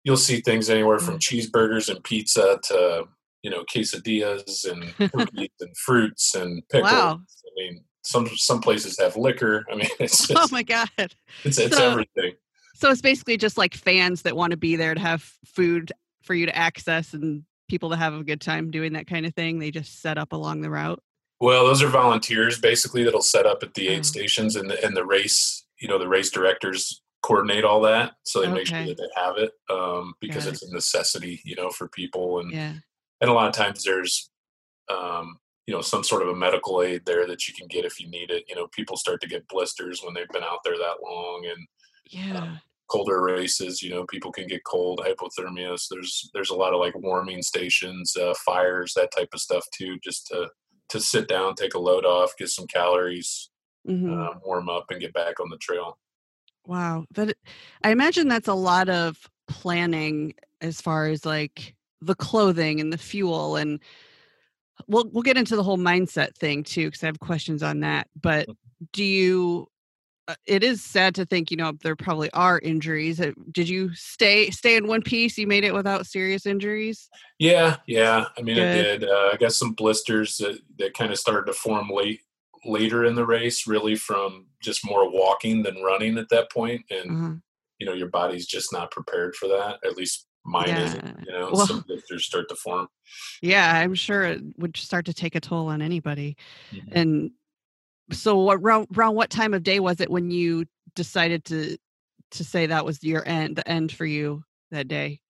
you'll 0.04 0.18
see 0.18 0.42
things 0.42 0.70
anywhere 0.70 1.00
from 1.00 1.20
cheeseburgers 1.20 1.90
and 1.94 2.04
pizza 2.04 2.60
to 2.64 3.04
you 3.44 3.50
know 3.52 3.64
quesadillas 3.66 4.66
and 4.70 5.12
cookies 5.12 5.50
and 5.60 5.78
fruits 5.78 6.34
and 6.36 6.64
pickles 6.70 6.92
Wow. 6.92 7.20
i 7.22 7.50
mean 7.56 7.84
some 8.04 8.28
some 8.36 8.60
places 8.62 9.00
have 9.00 9.16
liquor 9.16 9.64
i 9.72 9.76
mean 9.76 9.90
it's 10.00 10.30
Oh 10.36 10.48
my 10.52 10.64
god. 10.64 10.90
it's, 11.44 11.58
it's 11.60 11.78
So- 11.78 11.92
everything 11.92 12.34
So 12.76 12.90
it's 12.92 13.02
basically 13.02 13.38
just 13.38 13.58
like 13.58 13.74
fans 13.74 14.24
that 14.24 14.36
want 14.36 14.52
to 14.52 14.58
be 14.58 14.76
there 14.76 14.94
to 14.96 15.00
have 15.00 15.22
food 15.46 15.92
for 16.24 16.34
you 16.34 16.46
to 16.48 16.56
access 16.56 17.14
and 17.14 17.44
people 17.68 17.90
to 17.90 17.96
have 17.96 18.14
a 18.14 18.24
good 18.24 18.42
time 18.42 18.72
doing 18.72 18.94
that 18.94 19.08
kind 19.08 19.26
of 19.26 19.34
thing. 19.34 19.60
They 19.60 19.72
just 19.72 20.02
set 20.02 20.18
up 20.18 20.34
along 20.34 20.62
the 20.62 20.70
route. 20.70 21.02
Well, 21.40 21.66
those 21.66 21.82
are 21.84 21.88
volunteers 21.90 22.60
basically 22.60 23.04
that'll 23.04 23.22
set 23.22 23.46
up 23.46 23.64
at 23.64 23.74
the 23.74 23.88
aid 23.90 24.00
Oh. 24.00 24.04
stations 24.04 24.56
and 24.56 24.70
the 24.70 24.84
and 24.86 24.96
the 24.96 25.06
race. 25.06 25.66
You 25.80 25.88
know, 25.90 25.98
the 26.00 26.08
race 26.08 26.30
directors 26.32 27.02
coordinate 27.22 27.64
all 27.66 27.82
that, 27.82 28.14
so 28.24 28.40
they 28.42 28.48
make 28.48 28.68
sure 28.68 28.86
that 28.86 28.98
they 28.98 29.10
have 29.22 29.38
it 29.38 29.52
um, 29.70 30.14
because 30.22 30.46
Got 30.46 30.54
it's 30.54 30.64
a 30.64 30.74
necessity. 30.74 31.42
You 31.44 31.56
know, 31.56 31.70
for 31.70 31.88
people 31.90 32.40
and 32.40 32.52
Yeah. 32.52 32.74
and 33.22 33.30
a 33.30 33.34
lot 33.34 33.48
of 33.50 33.54
times 33.54 33.84
there's 33.84 34.30
um, 34.90 35.38
you 35.68 35.74
know 35.74 35.82
some 35.82 36.04
sort 36.04 36.22
of 36.22 36.30
a 36.30 36.36
medical 36.36 36.82
aid 36.82 37.06
there 37.06 37.28
that 37.28 37.48
you 37.48 37.54
can 37.54 37.68
get 37.68 37.84
if 37.86 38.00
you 38.00 38.08
need 38.10 38.30
it. 38.32 38.46
You 38.48 38.56
know, 38.56 38.68
people 38.68 38.96
start 38.96 39.20
to 39.22 39.28
get 39.28 39.48
blisters 39.50 40.02
when 40.04 40.14
they've 40.14 40.30
been 40.30 40.44
out 40.44 40.60
there 40.64 40.78
that 40.78 40.98
long 41.04 41.46
and 41.50 41.68
Yeah. 42.10 42.58
Colder 42.88 43.22
races 43.22 43.82
you 43.82 43.90
know 43.90 44.06
people 44.06 44.32
can 44.32 44.48
get 44.48 44.64
cold 44.66 45.00
hypothermia 45.04 45.78
so 45.80 45.96
there's 45.96 46.30
there's 46.34 46.52
a 46.52 46.56
lot 46.56 46.74
of 46.74 46.80
like 46.80 46.96
warming 46.98 47.42
stations 47.42 48.16
uh, 48.16 48.34
fires 48.46 48.94
that 48.94 49.10
type 49.16 49.30
of 49.34 49.42
stuff 49.42 49.66
too 49.74 49.98
just 50.04 50.28
to 50.28 50.50
to 50.90 51.00
sit 51.00 51.28
down 51.28 51.56
take 51.56 51.74
a 51.74 51.80
load 51.80 52.06
off 52.06 52.34
get 52.38 52.50
some 52.50 52.68
calories 52.68 53.50
Mhm. 53.88 54.12
uh, 54.12 54.40
warm 54.44 54.68
up 54.70 54.86
and 54.90 55.00
get 55.02 55.14
back 55.14 55.40
on 55.40 55.50
the 55.50 55.58
trail 55.58 55.98
Wow. 56.68 57.06
That 57.12 57.36
I 57.84 57.92
imagine 57.92 58.28
that's 58.28 58.48
a 58.48 58.56
lot 58.56 58.90
of 58.90 59.30
planning 59.48 60.34
as 60.62 60.82
far 60.82 61.06
as 61.08 61.24
like 61.24 61.76
the 62.02 62.16
clothing 62.16 62.82
and 62.82 62.92
the 62.92 62.98
fuel 62.98 63.56
and 63.56 63.80
we'll 64.88 65.10
we'll 65.12 65.24
get 65.24 65.38
into 65.38 65.56
the 65.56 65.64
whole 65.64 65.78
mindset 65.78 66.36
thing 66.36 66.64
too 66.64 66.88
because 66.88 67.04
I 67.04 67.08
have 67.08 67.20
questions 67.20 67.64
on 67.64 67.82
that. 67.82 68.08
But 68.20 68.48
do 68.92 69.04
you 69.04 69.68
it 70.48 70.64
is 70.64 70.84
sad 70.84 71.14
to 71.16 71.26
think, 71.26 71.52
you 71.52 71.58
know, 71.58 71.74
there 71.84 71.96
probably 71.96 72.32
are 72.32 72.60
injuries. 72.60 73.20
Uh, 73.22 73.32
Did 73.52 73.70
you 73.70 73.94
stay 73.94 74.50
stay 74.50 74.76
in 74.76 74.88
one 74.88 75.02
piece? 75.02 75.38
You 75.38 75.48
made 75.48 75.64
it 75.64 75.74
without 75.74 76.08
serious 76.08 76.46
injuries. 76.46 77.10
Yeah, 77.40 77.78
yeah. 77.88 78.26
I 78.38 78.42
mean, 78.42 78.56
Good. 78.56 78.76
it 78.78 79.00
did. 79.00 79.10
Uh, 79.10 79.30
I 79.34 79.38
got 79.40 79.54
some 79.54 79.74
blisters 79.74 80.38
that, 80.38 80.60
that 80.80 80.94
kind 80.94 81.12
of 81.12 81.20
started 81.20 81.46
to 81.46 81.54
form 81.54 81.90
late 81.90 82.22
later 82.66 83.06
in 83.06 83.14
the 83.16 83.26
race, 83.26 83.68
really 83.68 83.96
from 83.96 84.48
just 84.62 84.84
more 84.86 85.10
walking 85.12 85.62
than 85.62 85.84
running 85.84 86.18
at 86.18 86.30
that 86.30 86.52
point, 86.52 86.84
and 86.90 87.12
Uh-huh. 87.12 87.34
you 87.80 87.86
know 87.86 87.94
your 87.94 88.10
body's 88.10 88.48
just 88.48 88.74
not 88.74 88.90
prepared 88.92 89.36
for 89.36 89.48
that. 89.48 89.78
At 89.86 89.96
least 89.96 90.26
mine 90.44 90.70
Yeah. 90.70 90.84
isn't. 90.86 91.20
You 91.28 91.32
know, 91.34 91.50
Well- 91.54 91.68
some 91.68 91.82
blisters 91.88 92.26
start 92.26 92.50
to 92.50 92.56
form. 92.56 92.88
Yeah, 93.42 93.78
I'm 93.80 93.94
sure 93.94 94.24
it 94.24 94.42
would 94.58 94.76
start 94.78 95.06
to 95.06 95.14
take 95.14 95.36
a 95.36 95.40
toll 95.40 95.68
on 95.68 95.82
anybody. 95.84 96.36
Mhm. 96.72 96.88
And 96.92 97.32
so, 98.12 98.38
what 98.40 98.60
around, 98.60 98.88
around 98.96 99.16
what 99.16 99.30
time 99.30 99.54
of 99.54 99.64
day 99.64 99.80
was 99.80 100.00
it 100.00 100.10
when 100.10 100.32
you 100.32 100.66
decided 100.96 101.46
to 101.46 101.78
to 102.32 102.44
say 102.44 102.66
that 102.66 102.86
was 102.86 103.04
your 103.04 103.28
end, 103.28 103.56
the 103.56 103.68
end 103.68 103.92
for 103.92 104.06
you 104.06 104.44
that 104.72 104.88
day? 104.88 105.22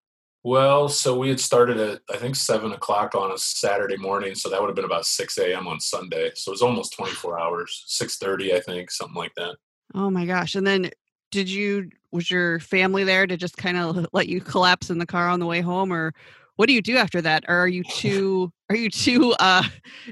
Well, 0.43 0.89
so 0.89 1.17
we 1.17 1.29
had 1.29 1.39
started 1.39 1.79
at 1.79 2.01
I 2.13 2.17
think 2.17 2.35
seven 2.35 2.71
o'clock 2.71 3.15
on 3.15 3.31
a 3.31 3.37
Saturday 3.37 3.97
morning, 3.97 4.35
so 4.35 4.49
that 4.49 4.61
would 4.61 4.67
have 4.67 4.75
been 4.75 4.85
about 4.85 5.05
six 5.05 5.37
a.m. 5.37 5.67
on 5.67 5.79
Sunday. 5.79 6.31
So 6.35 6.51
it 6.51 6.53
was 6.53 6.61
almost 6.61 6.93
twenty 6.97 7.13
four 7.13 7.39
hours, 7.39 7.83
six 7.87 8.17
thirty, 8.17 8.53
I 8.53 8.59
think, 8.59 8.91
something 8.91 9.15
like 9.15 9.33
that. 9.37 9.55
Oh 9.93 10.09
my 10.09 10.25
gosh! 10.25 10.55
And 10.55 10.67
then, 10.67 10.91
did 11.31 11.49
you 11.49 11.89
was 12.11 12.29
your 12.29 12.59
family 12.59 13.03
there 13.03 13.25
to 13.25 13.37
just 13.37 13.57
kind 13.57 13.77
of 13.77 14.07
let 14.13 14.27
you 14.27 14.39
collapse 14.39 14.89
in 14.89 14.99
the 14.99 15.05
car 15.05 15.29
on 15.29 15.39
the 15.39 15.45
way 15.47 15.61
home, 15.61 15.91
or 15.91 16.13
what 16.57 16.67
do 16.67 16.73
you 16.73 16.81
do 16.81 16.95
after 16.95 17.21
that? 17.21 17.45
Or 17.47 17.55
are 17.55 17.67
you 17.67 17.83
too? 17.89 18.51
Are 18.69 18.75
you 18.75 18.89
too? 18.89 19.33
Uh, 19.39 19.63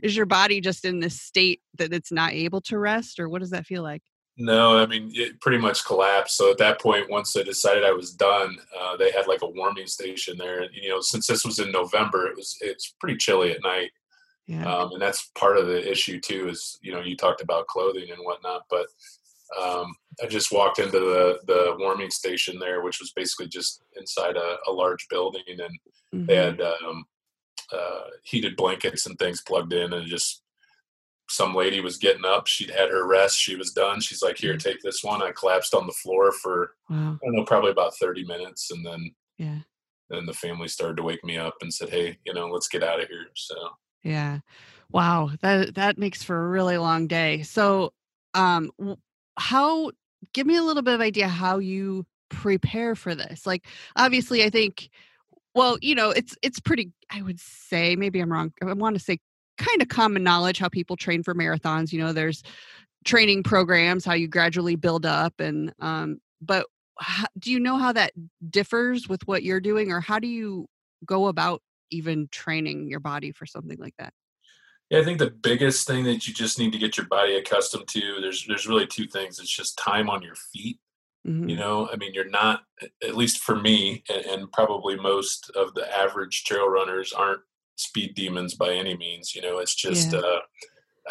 is 0.03 0.15
your 0.15 0.25
body 0.27 0.61
just 0.61 0.85
in 0.85 0.99
this 0.99 1.19
state 1.19 1.61
that 1.77 1.93
it's 1.93 2.11
not 2.11 2.33
able 2.33 2.61
to 2.61 2.77
rest, 2.77 3.19
or 3.19 3.27
what 3.29 3.39
does 3.41 3.49
that 3.49 3.65
feel 3.65 3.81
like? 3.83 4.01
No, 4.37 4.77
I 4.77 4.85
mean 4.87 5.11
it 5.13 5.39
pretty 5.41 5.59
much 5.59 5.85
collapsed. 5.85 6.37
So 6.37 6.51
at 6.51 6.57
that 6.59 6.81
point, 6.81 7.09
once 7.09 7.35
I 7.37 7.43
decided 7.43 7.83
I 7.83 7.91
was 7.91 8.13
done, 8.13 8.57
uh, 8.79 8.97
they 8.97 9.11
had 9.11 9.27
like 9.27 9.41
a 9.43 9.47
warming 9.49 9.87
station 9.87 10.37
there. 10.37 10.61
And 10.61 10.69
you 10.73 10.89
know, 10.89 11.01
since 11.01 11.27
this 11.27 11.45
was 11.45 11.59
in 11.59 11.71
November, 11.71 12.27
it 12.27 12.35
was 12.35 12.57
it's 12.61 12.93
pretty 12.99 13.17
chilly 13.17 13.51
at 13.51 13.63
night, 13.63 13.91
Yeah. 14.47 14.71
um, 14.71 14.91
and 14.93 15.01
that's 15.01 15.29
part 15.35 15.57
of 15.57 15.67
the 15.67 15.89
issue 15.91 16.19
too. 16.19 16.49
Is 16.49 16.77
you 16.81 16.91
know 16.91 17.01
you 17.01 17.15
talked 17.17 17.41
about 17.41 17.67
clothing 17.67 18.09
and 18.09 18.19
whatnot, 18.23 18.63
but 18.69 18.87
um, 19.59 19.93
I 20.21 20.27
just 20.27 20.51
walked 20.51 20.79
into 20.79 20.99
the 20.99 21.39
the 21.45 21.75
warming 21.79 22.09
station 22.11 22.57
there, 22.59 22.81
which 22.83 22.99
was 22.99 23.11
basically 23.15 23.47
just 23.47 23.81
inside 23.97 24.35
a, 24.35 24.57
a 24.67 24.71
large 24.71 25.07
building, 25.09 25.43
and 25.47 25.59
they 26.27 26.35
Mhm. 26.35 26.35
had 26.35 26.61
um, 26.61 27.05
uh, 27.73 28.03
heated 28.23 28.55
blankets 28.55 29.05
and 29.05 29.17
things 29.17 29.41
plugged 29.41 29.73
in, 29.73 29.93
and 29.93 30.07
just 30.07 30.41
some 31.29 31.55
lady 31.55 31.79
was 31.79 31.97
getting 31.97 32.25
up. 32.25 32.47
She'd 32.47 32.69
had 32.69 32.89
her 32.89 33.07
rest. 33.07 33.39
She 33.39 33.55
was 33.55 33.71
done. 33.71 34.01
She's 34.01 34.21
like, 34.21 34.37
"Here, 34.37 34.57
take 34.57 34.81
this 34.81 35.03
one." 35.03 35.21
I 35.23 35.31
collapsed 35.31 35.73
on 35.73 35.87
the 35.87 35.93
floor 35.93 36.31
for 36.31 36.75
Wow. 36.89 37.17
I 37.21 37.25
don't 37.25 37.35
know, 37.35 37.45
probably 37.45 37.71
about 37.71 37.95
thirty 37.97 38.23
minutes, 38.25 38.71
and 38.71 38.85
then 38.85 39.15
Yeah. 39.37 39.59
then 40.09 40.25
the 40.25 40.33
family 40.33 40.67
started 40.67 40.97
to 40.97 41.03
wake 41.03 41.23
me 41.23 41.37
up 41.37 41.55
and 41.61 41.73
said, 41.73 41.89
"Hey, 41.89 42.19
you 42.25 42.33
know, 42.33 42.47
let's 42.49 42.67
get 42.67 42.83
out 42.83 42.99
of 43.01 43.07
here." 43.07 43.27
So 43.35 43.55
Yeah. 44.03 44.39
Wow. 44.91 45.31
That 45.41 45.75
that 45.75 45.97
makes 45.97 46.21
for 46.23 46.45
a 46.45 46.49
really 46.49 46.77
long 46.77 47.07
day. 47.07 47.41
So, 47.43 47.93
um, 48.33 48.71
how? 49.37 49.91
Give 50.33 50.45
me 50.47 50.55
a 50.57 50.63
little 50.63 50.83
bit 50.83 50.93
of 50.93 51.01
idea 51.01 51.27
how 51.27 51.57
you 51.59 52.05
prepare 52.29 52.95
for 52.95 53.13
this. 53.15 53.45
Like, 53.45 53.65
obviously, 53.95 54.43
I 54.43 54.49
think. 54.49 54.89
Well, 55.55 55.77
you 55.81 55.95
know, 55.95 56.09
it's 56.09 56.35
it's 56.41 56.59
pretty. 56.59 56.91
I 57.11 57.21
would 57.21 57.39
say 57.39 57.95
maybe 57.95 58.19
I'm 58.19 58.31
wrong. 58.31 58.53
I 58.61 58.73
want 58.73 58.97
to 58.97 59.03
say 59.03 59.19
kind 59.57 59.81
of 59.81 59.87
common 59.87 60.23
knowledge 60.23 60.57
how 60.57 60.69
people 60.69 60.95
train 60.95 61.23
for 61.23 61.35
marathons. 61.35 61.91
You 61.91 61.99
know, 61.99 62.13
there's 62.13 62.43
training 63.05 63.43
programs 63.43 64.05
how 64.05 64.13
you 64.13 64.27
gradually 64.27 64.75
build 64.75 65.05
up, 65.05 65.39
and 65.39 65.73
um, 65.79 66.19
but 66.41 66.65
how, 66.99 67.27
do 67.37 67.51
you 67.51 67.59
know 67.59 67.77
how 67.77 67.91
that 67.93 68.13
differs 68.49 69.07
with 69.07 69.27
what 69.27 69.43
you're 69.43 69.61
doing, 69.61 69.91
or 69.91 69.99
how 69.99 70.19
do 70.19 70.27
you 70.27 70.67
go 71.05 71.27
about 71.27 71.61
even 71.91 72.27
training 72.31 72.87
your 72.87 72.99
body 72.99 73.31
for 73.31 73.45
something 73.45 73.77
like 73.77 73.93
that? 73.99 74.13
yeah, 74.93 74.99
I 74.99 75.03
think 75.03 75.17
the 75.17 75.31
biggest 75.31 75.87
thing 75.87 76.03
that 76.03 76.27
you 76.27 76.33
just 76.33 76.59
need 76.59 76.71
to 76.73 76.77
get 76.77 76.97
your 76.97 77.07
body 77.07 77.35
accustomed 77.35 77.87
to 77.89 78.19
there's 78.21 78.45
there's 78.47 78.67
really 78.67 78.85
two 78.85 79.07
things. 79.07 79.39
It's 79.39 79.49
just 79.49 79.77
time 79.77 80.07
on 80.07 80.21
your 80.21 80.35
feet. 80.35 80.77
Mhm. 81.25 81.49
You 81.49 81.55
know, 81.57 81.89
I 81.91 81.97
mean, 81.97 82.13
you're 82.13 82.29
not 82.29 82.63
at 83.03 83.15
least 83.15 83.39
for 83.39 83.55
me, 83.55 84.03
and, 84.09 84.25
and 84.25 84.51
probably 84.51 84.95
most 84.95 85.49
of 85.55 85.73
the 85.73 85.85
average 85.95 86.43
trail 86.45 86.69
runners 86.69 87.11
aren't 87.13 87.41
speed 87.75 88.15
demons 88.15 88.55
by 88.55 88.73
any 88.73 88.95
means. 88.97 89.35
You 89.35 89.41
know, 89.41 89.59
it's 89.59 89.75
just. 89.75 90.13
Yeah. 90.13 90.21
Uh, 90.21 90.39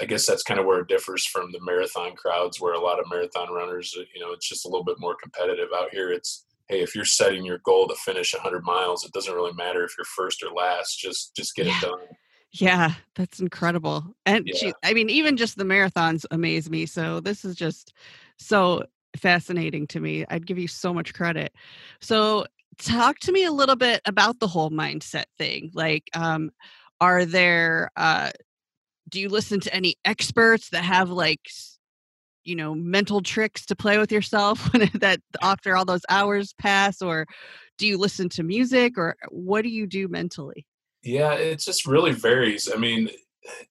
I 0.00 0.06
guess 0.06 0.26
that's 0.26 0.42
kind 0.42 0.60
of 0.60 0.66
where 0.66 0.80
it 0.80 0.88
differs 0.88 1.26
from 1.26 1.52
the 1.52 1.60
marathon 1.60 2.16
crowds, 2.16 2.60
where 2.60 2.74
a 2.74 2.80
lot 2.80 3.00
of 3.00 3.06
marathon 3.10 3.52
runners, 3.52 3.94
uh, 3.98 4.04
you 4.14 4.20
know, 4.22 4.32
it's 4.32 4.48
just 4.48 4.64
a 4.64 4.68
little 4.68 4.84
bit 4.84 4.96
more 5.00 5.16
competitive. 5.22 5.68
Out 5.76 5.90
here, 5.92 6.10
it's 6.12 6.46
hey, 6.68 6.80
if 6.82 6.94
you're 6.94 7.04
setting 7.04 7.44
your 7.44 7.58
goal 7.58 7.88
to 7.88 7.94
finish 7.96 8.34
100 8.34 8.64
miles, 8.64 9.04
it 9.04 9.12
doesn't 9.12 9.34
really 9.34 9.52
matter 9.54 9.84
if 9.84 9.92
you're 9.98 10.06
first 10.06 10.42
or 10.42 10.50
last. 10.52 10.98
Just 10.98 11.36
just 11.36 11.54
get 11.56 11.66
Yeah. 11.66 11.72
it 11.76 11.78
done. 11.80 11.98
Yeah, 12.52 12.94
that's 13.14 13.40
incredible. 13.40 14.14
And 14.26 14.46
Yeah. 14.46 14.72
I 14.82 14.92
mean, 14.94 15.10
even 15.10 15.36
just 15.36 15.56
the 15.56 15.64
marathons 15.64 16.26
amaze 16.30 16.70
me. 16.70 16.86
So 16.86 17.20
this 17.20 17.44
is 17.44 17.56
just 17.56 17.94
so 18.38 18.84
fascinating 19.16 19.86
to 19.88 20.00
me. 20.00 20.24
I'd 20.28 20.46
give 20.46 20.58
you 20.58 20.68
so 20.68 20.92
much 20.92 21.14
credit. 21.14 21.52
So 22.00 22.46
talk 22.78 23.18
to 23.20 23.32
me 23.32 23.44
a 23.44 23.52
little 23.52 23.76
bit 23.76 24.00
about 24.06 24.40
the 24.40 24.46
whole 24.48 24.70
mindset 24.70 25.24
thing. 25.38 25.70
Like, 25.74 26.08
um, 26.14 26.50
are 27.02 27.24
there 27.24 27.90
uh 27.96 28.30
do 29.08 29.20
you 29.20 29.28
listen 29.28 29.60
to 29.60 29.74
any 29.74 29.96
experts 30.04 30.70
that 30.70 30.84
have 30.84 31.10
like 31.10 31.40
you 32.44 32.54
know 32.54 32.74
mental 32.74 33.20
tricks 33.20 33.66
to 33.66 33.76
play 33.76 33.98
with 33.98 34.12
yourself 34.12 34.72
when 34.72 34.88
that 34.94 35.20
after 35.42 35.76
all 35.76 35.84
those 35.84 36.06
hours 36.08 36.54
pass 36.58 37.02
or 37.02 37.26
do 37.76 37.86
you 37.86 37.98
listen 37.98 38.28
to 38.28 38.42
music 38.42 38.96
or 38.96 39.16
what 39.30 39.62
do 39.62 39.68
you 39.68 39.86
do 39.86 40.08
mentally 40.08 40.64
Yeah, 41.02 41.34
it 41.34 41.58
just 41.58 41.86
really 41.86 42.12
varies. 42.12 42.70
I 42.72 42.78
mean, 42.78 43.10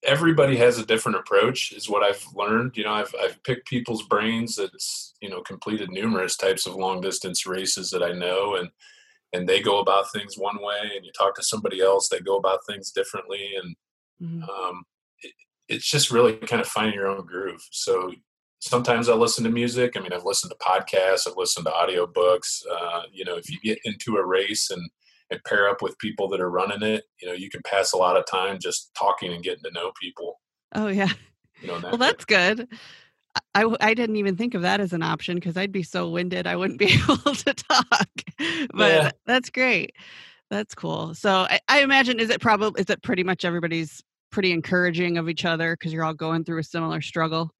everybody 0.03 0.57
has 0.57 0.77
a 0.79 0.85
different 0.85 1.17
approach, 1.17 1.71
is 1.71 1.89
what 1.89 2.03
I've 2.03 2.25
learned. 2.35 2.77
You 2.77 2.83
know, 2.85 2.93
I've 2.93 3.13
I've 3.21 3.41
picked 3.43 3.67
people's 3.67 4.03
brains 4.03 4.55
that's 4.55 5.13
you 5.21 5.29
know 5.29 5.41
completed 5.41 5.89
numerous 5.89 6.35
types 6.37 6.65
of 6.65 6.75
long 6.75 7.01
distance 7.01 7.45
races 7.45 7.89
that 7.91 8.03
I 8.03 8.11
know, 8.11 8.55
and 8.55 8.69
and 9.33 9.47
they 9.47 9.61
go 9.61 9.79
about 9.79 10.11
things 10.11 10.37
one 10.37 10.61
way, 10.61 10.91
and 10.95 11.05
you 11.05 11.11
talk 11.13 11.35
to 11.35 11.43
somebody 11.43 11.81
else, 11.81 12.09
they 12.09 12.19
go 12.19 12.37
about 12.37 12.65
things 12.67 12.91
differently, 12.91 13.53
and 13.61 13.75
Mhm. 14.21 14.47
um, 14.49 14.83
it, 15.23 15.33
it's 15.67 15.89
just 15.89 16.11
really 16.11 16.35
kind 16.37 16.61
of 16.61 16.67
finding 16.67 16.93
your 16.93 17.07
own 17.07 17.25
groove. 17.25 17.65
So 17.71 18.13
sometimes 18.59 19.09
I 19.09 19.15
listen 19.15 19.43
to 19.45 19.49
music. 19.49 19.97
I 19.97 19.99
mean, 19.99 20.13
I've 20.13 20.25
listened 20.25 20.51
to 20.51 20.63
podcasts, 20.65 21.27
I've 21.27 21.37
listened 21.37 21.65
to 21.65 21.71
audiobooks. 21.71 22.63
Uh, 22.71 23.03
you 23.11 23.25
know, 23.25 23.35
if 23.35 23.49
you 23.49 23.59
get 23.63 23.79
into 23.85 24.17
a 24.17 24.25
race 24.25 24.69
and 24.69 24.89
and 25.31 25.43
pair 25.45 25.67
up 25.69 25.81
with 25.81 25.97
people 25.97 26.27
that 26.29 26.41
are 26.41 26.51
running 26.51 26.83
it, 26.83 27.05
you 27.21 27.27
know, 27.27 27.33
you 27.33 27.49
can 27.49 27.61
pass 27.63 27.93
a 27.93 27.97
lot 27.97 28.17
of 28.17 28.25
time 28.27 28.59
just 28.59 28.91
talking 28.97 29.33
and 29.33 29.43
getting 29.43 29.63
to 29.63 29.71
know 29.71 29.91
people. 29.99 30.39
oh 30.75 30.87
yeah 30.87 31.09
You 31.61 31.67
know, 31.69 31.79
that, 31.79 31.91
Well, 31.91 31.97
that's 31.99 32.25
good. 32.25 32.67
I, 33.55 33.65
I 33.79 33.93
didn't 33.93 34.17
even 34.17 34.35
think 34.35 34.55
of 34.55 34.61
that 34.63 34.81
as 34.81 34.91
an 34.93 35.03
option 35.03 35.35
because 35.35 35.55
I'd 35.55 35.71
be 35.71 35.83
so 35.83 36.09
winded 36.09 36.47
I 36.47 36.55
wouldn't 36.57 36.79
be 36.79 36.93
able 37.03 37.17
to 37.17 37.53
talk. 37.53 38.09
But 38.73 38.77
Yeah. 38.77 39.11
that's 39.25 39.49
great. 39.49 39.95
That's 40.49 40.75
cool. 40.75 41.13
So 41.15 41.31
I, 41.49 41.59
I 41.69 41.81
imagine 41.81 42.19
is 42.19 42.29
it 42.29 42.41
probably 42.41 42.81
is 42.81 42.89
it 42.89 43.01
pretty 43.01 43.23
much 43.23 43.45
everybody's 43.45 44.03
pretty 44.31 44.51
encouraging 44.51 45.17
of 45.17 45.29
each 45.29 45.45
other 45.45 45.75
because 45.77 45.93
you're 45.93 46.03
all 46.03 46.13
going 46.13 46.43
through 46.43 46.59
a 46.59 46.63
similar 46.63 47.01
struggle. 47.01 47.51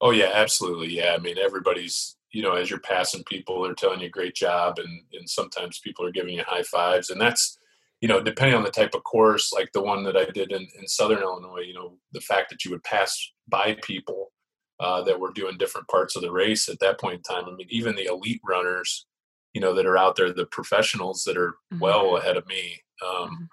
Oh 0.00 0.10
yeah, 0.10 0.30
absolutely. 0.34 0.88
Yeah, 0.96 1.14
I 1.14 1.18
mean 1.18 1.38
everybody's 1.38 2.16
you 2.32 2.42
know 2.42 2.54
as 2.54 2.70
you're 2.70 2.80
passing 2.80 3.24
people, 3.24 3.62
they're 3.62 3.74
telling 3.74 4.00
you 4.00 4.08
great 4.10 4.34
job, 4.34 4.78
and 4.78 5.02
and 5.12 5.28
sometimes 5.28 5.78
people 5.80 6.04
are 6.06 6.12
giving 6.12 6.34
you 6.34 6.44
high 6.46 6.62
fives, 6.62 7.10
and 7.10 7.20
that's 7.20 7.58
you 8.00 8.08
know 8.08 8.22
depending 8.22 8.56
on 8.56 8.64
the 8.64 8.70
type 8.70 8.94
of 8.94 9.04
course, 9.04 9.52
like 9.52 9.70
the 9.72 9.82
one 9.82 10.04
that 10.04 10.16
I 10.16 10.24
did 10.26 10.52
in, 10.52 10.66
in 10.78 10.88
Southern 10.88 11.22
Illinois. 11.22 11.62
You 11.66 11.74
know 11.74 11.98
the 12.12 12.20
fact 12.20 12.50
that 12.50 12.64
you 12.64 12.70
would 12.72 12.84
pass 12.84 13.32
by 13.48 13.76
people 13.82 14.32
uh, 14.80 15.02
that 15.02 15.20
were 15.20 15.32
doing 15.32 15.58
different 15.58 15.88
parts 15.88 16.16
of 16.16 16.22
the 16.22 16.32
race 16.32 16.68
at 16.68 16.80
that 16.80 17.00
point 17.00 17.16
in 17.16 17.22
time. 17.22 17.44
I 17.46 17.52
mean 17.54 17.66
even 17.70 17.94
the 17.96 18.06
elite 18.06 18.40
runners, 18.46 19.06
you 19.54 19.60
know 19.60 19.74
that 19.74 19.86
are 19.86 19.98
out 19.98 20.16
there, 20.16 20.32
the 20.32 20.46
professionals 20.46 21.24
that 21.24 21.36
are 21.36 21.54
Mhm. 21.72 21.80
well 21.80 22.16
ahead 22.16 22.36
of 22.36 22.46
me. 22.46 22.80
Um, 23.06 23.30
Mhm. 23.30 23.48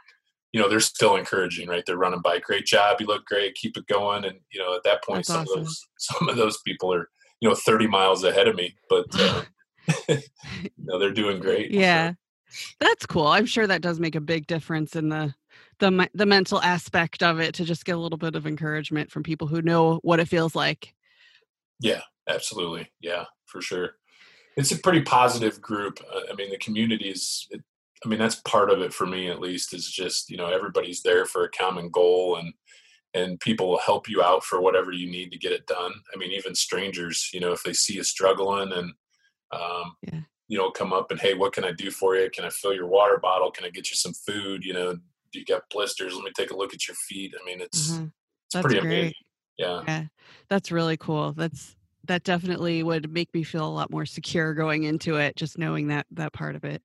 you 0.53 0.61
know 0.61 0.69
they're 0.69 0.79
still 0.79 1.17
encouraging 1.17 1.67
right 1.67 1.83
they're 1.85 1.97
running 1.97 2.21
by 2.21 2.39
great 2.39 2.65
job 2.65 2.99
you 3.01 3.05
look 3.05 3.25
great 3.25 3.53
keep 3.55 3.75
it 3.77 3.85
going 3.87 4.23
and 4.25 4.39
you 4.51 4.59
know 4.59 4.75
at 4.75 4.83
that 4.83 5.03
point 5.03 5.17
That's 5.17 5.27
some 5.27 5.41
awesome. 5.41 5.59
of 5.59 5.65
those 5.65 5.87
some 5.97 6.29
of 6.29 6.35
those 6.37 6.57
people 6.61 6.91
are 6.93 7.09
you 7.39 7.49
know 7.49 7.55
30 7.55 7.87
miles 7.87 8.23
ahead 8.23 8.47
of 8.47 8.55
me 8.55 8.75
but 8.89 9.05
uh, 9.19 9.43
you 10.09 10.69
know 10.77 10.99
they're 10.99 11.11
doing 11.11 11.39
great 11.39 11.71
so, 11.71 11.77
Yeah. 11.79 12.13
That's 12.79 13.05
cool. 13.05 13.27
I'm 13.27 13.45
sure 13.45 13.67
that 13.67 13.81
does 13.81 13.99
make 13.99 14.15
a 14.15 14.21
big 14.21 14.47
difference 14.47 14.95
in 14.95 15.09
the 15.09 15.33
the 15.79 16.09
the 16.13 16.25
mental 16.25 16.61
aspect 16.61 17.21
of 17.21 17.39
it 17.39 17.53
to 17.55 17.65
just 17.65 17.83
get 17.83 17.95
a 17.95 17.99
little 17.99 18.17
bit 18.17 18.35
of 18.35 18.47
encouragement 18.47 19.11
from 19.11 19.21
people 19.21 19.47
who 19.47 19.61
know 19.61 19.99
what 20.01 20.19
it 20.19 20.27
feels 20.29 20.55
like. 20.55 20.93
yeah 21.81 22.01
absolutely 22.29 22.89
yeah 23.01 23.25
for 23.45 23.61
sure 23.61 23.91
it's 24.55 24.71
a 24.71 24.79
pretty 24.79 25.01
positive 25.01 25.61
group 25.61 25.99
Uh, 26.13 26.21
i 26.31 26.35
mean 26.35 26.49
the 26.49 26.57
community 26.57 27.09
is 27.09 27.47
it, 27.51 27.61
i 28.05 28.07
mean 28.09 28.19
that's 28.19 28.41
part 28.41 28.69
of 28.71 28.81
it 28.81 28.93
for 28.93 29.05
me 29.05 29.29
at 29.29 29.39
least 29.39 29.73
is 29.73 29.89
just 29.91 30.29
you 30.29 30.37
know 30.37 30.47
everybody's 30.47 31.01
there 31.03 31.25
for 31.25 31.43
a 31.43 31.51
common 31.51 31.89
goal 31.89 32.37
and 32.37 32.53
and 33.17 33.39
people 33.39 33.69
will 33.69 33.79
help 33.79 34.07
you 34.09 34.21
out 34.21 34.43
for 34.43 34.61
whatever 34.61 34.91
you 34.91 35.09
need 35.09 35.31
to 35.31 35.37
get 35.37 35.51
it 35.51 35.65
done. 35.67 35.93
I 36.13 36.17
mean, 36.17 36.31
even 36.31 36.55
strangers, 36.55 37.29
you 37.33 37.39
know, 37.39 37.51
if 37.51 37.63
they 37.63 37.73
see 37.73 37.95
you 37.95 38.03
struggling 38.03 38.71
and, 38.71 38.93
um, 39.51 39.95
Yeah. 40.01 40.21
you 40.47 40.57
know, 40.57 40.71
come 40.71 40.93
up 40.93 41.11
and, 41.11 41.19
Hey, 41.19 41.33
what 41.33 41.53
can 41.53 41.63
I 41.65 41.71
do 41.71 41.91
for 41.91 42.15
you? 42.15 42.29
Can 42.29 42.45
I 42.45 42.49
fill 42.49 42.73
your 42.73 42.87
water 42.87 43.17
bottle? 43.17 43.51
Can 43.51 43.65
I 43.65 43.69
get 43.69 43.89
you 43.89 43.95
some 43.95 44.13
food? 44.13 44.63
You 44.63 44.73
know, 44.73 44.93
do 45.31 45.39
you 45.39 45.45
got 45.45 45.69
blisters? 45.69 46.13
Let 46.13 46.23
me 46.23 46.31
take 46.35 46.51
a 46.51 46.55
look 46.55 46.73
at 46.73 46.87
your 46.87 46.95
feet. 46.95 47.33
I 47.39 47.43
mean, 47.45 47.61
it's, 47.61 47.91
Mhm. 47.91 48.11
it's 48.45 48.61
pretty 48.61 48.79
great. 48.79 48.93
amazing. 48.93 49.13
Yeah. 49.57 49.83
Yeah, 49.87 50.05
that's 50.49 50.71
really 50.71 50.97
cool. 50.97 51.33
That's 51.33 51.75
that 52.07 52.23
definitely 52.23 52.83
would 52.83 53.11
make 53.11 53.33
me 53.33 53.43
feel 53.43 53.65
a 53.65 53.69
lot 53.69 53.91
more 53.91 54.05
secure 54.05 54.53
going 54.53 54.83
into 54.83 55.15
it, 55.15 55.35
just 55.35 55.57
knowing 55.57 55.87
that 55.87 56.05
that 56.11 56.33
part 56.33 56.55
of 56.55 56.63
it. 56.63 56.81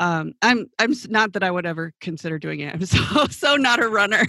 Um, 0.00 0.32
I'm 0.42 0.66
I'm 0.78 0.94
not 1.08 1.32
that 1.34 1.42
I 1.42 1.50
would 1.50 1.66
ever 1.66 1.92
consider 2.00 2.38
doing 2.38 2.60
it. 2.60 2.74
I'm 2.74 2.84
so 2.86 3.26
so 3.26 3.56
not 3.56 3.82
a 3.82 3.88
runner. 3.88 4.24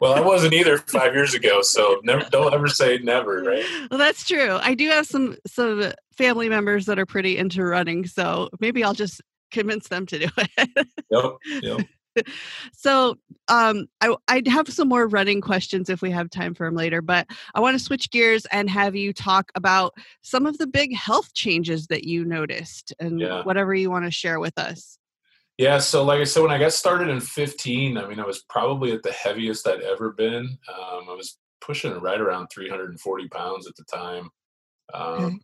Well, 0.00 0.14
I 0.14 0.20
wasn't 0.20 0.54
either 0.54 0.78
five 0.86 1.14
years 1.14 1.34
ago. 1.34 1.62
So 1.62 2.00
never, 2.04 2.28
don't 2.30 2.52
ever 2.52 2.68
say 2.68 2.98
never, 2.98 3.42
right? 3.42 3.64
well, 3.90 3.98
that's 3.98 4.26
true. 4.26 4.58
I 4.60 4.74
do 4.74 4.88
have 4.88 5.06
some 5.06 5.36
some 5.46 5.92
family 6.16 6.48
members 6.48 6.86
that 6.86 6.98
are 6.98 7.06
pretty 7.06 7.36
into 7.38 7.64
running, 7.64 8.06
so 8.06 8.48
maybe 8.60 8.82
I'll 8.82 8.94
just 8.94 9.20
convince 9.50 9.88
them 9.88 10.06
to 10.06 10.18
do 10.18 10.28
it. 10.36 10.88
Yep. 11.10 11.24
Yep. 11.62 11.80
so 12.72 13.16
um 13.48 13.86
I, 14.00 14.14
i'd 14.28 14.48
have 14.48 14.68
some 14.68 14.88
more 14.88 15.06
running 15.08 15.40
questions 15.40 15.90
if 15.90 16.02
we 16.02 16.10
have 16.10 16.30
time 16.30 16.54
for 16.54 16.66
them 16.66 16.74
later 16.74 17.02
but 17.02 17.26
i 17.54 17.60
want 17.60 17.78
to 17.78 17.84
switch 17.84 18.10
gears 18.10 18.46
and 18.46 18.68
have 18.70 18.94
you 18.96 19.12
talk 19.12 19.50
about 19.54 19.94
some 20.22 20.46
of 20.46 20.58
the 20.58 20.66
big 20.66 20.94
health 20.94 21.34
changes 21.34 21.86
that 21.88 22.04
you 22.04 22.24
noticed 22.24 22.94
and 23.00 23.20
Yeah. 23.20 23.42
whatever 23.42 23.74
you 23.74 23.90
want 23.90 24.04
to 24.04 24.10
share 24.10 24.40
with 24.40 24.58
us 24.58 24.98
Yeah, 25.58 25.78
so 25.78 26.04
like 26.04 26.20
I 26.20 26.24
said, 26.24 26.42
when 26.42 26.52
I 26.52 26.58
got 26.58 26.72
started 26.72 27.08
in 27.08 27.18
15, 27.20 27.98
I 27.98 28.06
mean, 28.06 28.20
I 28.20 28.24
was 28.24 28.44
probably 28.48 28.92
at 28.92 29.02
the 29.02 29.10
heaviest 29.10 29.66
I'd 29.66 29.80
ever 29.80 30.12
been. 30.12 30.44
Um, 30.72 31.08
I 31.10 31.14
was 31.16 31.36
pushing 31.60 31.92
right 32.00 32.20
around 32.20 32.46
340 32.54 33.28
pounds 33.28 33.66
at 33.66 33.74
the 33.74 33.82
time. 33.84 34.30
Um, 34.94 35.24
Okay. 35.24 35.38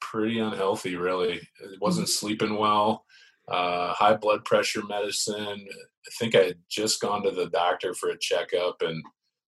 Pretty 0.00 0.38
unhealthy, 0.40 0.96
really. 0.96 1.40
I 1.62 1.76
wasn't 1.80 2.08
sleeping 2.08 2.58
well. 2.58 3.05
Uh, 3.48 3.92
high 3.94 4.16
blood 4.16 4.44
pressure 4.44 4.82
medicine. 4.84 5.66
I 5.68 6.10
think 6.18 6.34
I 6.34 6.42
had 6.44 6.58
just 6.68 7.00
gone 7.00 7.22
to 7.22 7.30
the 7.30 7.46
doctor 7.46 7.94
for 7.94 8.10
a 8.10 8.18
checkup, 8.18 8.76
and 8.80 9.02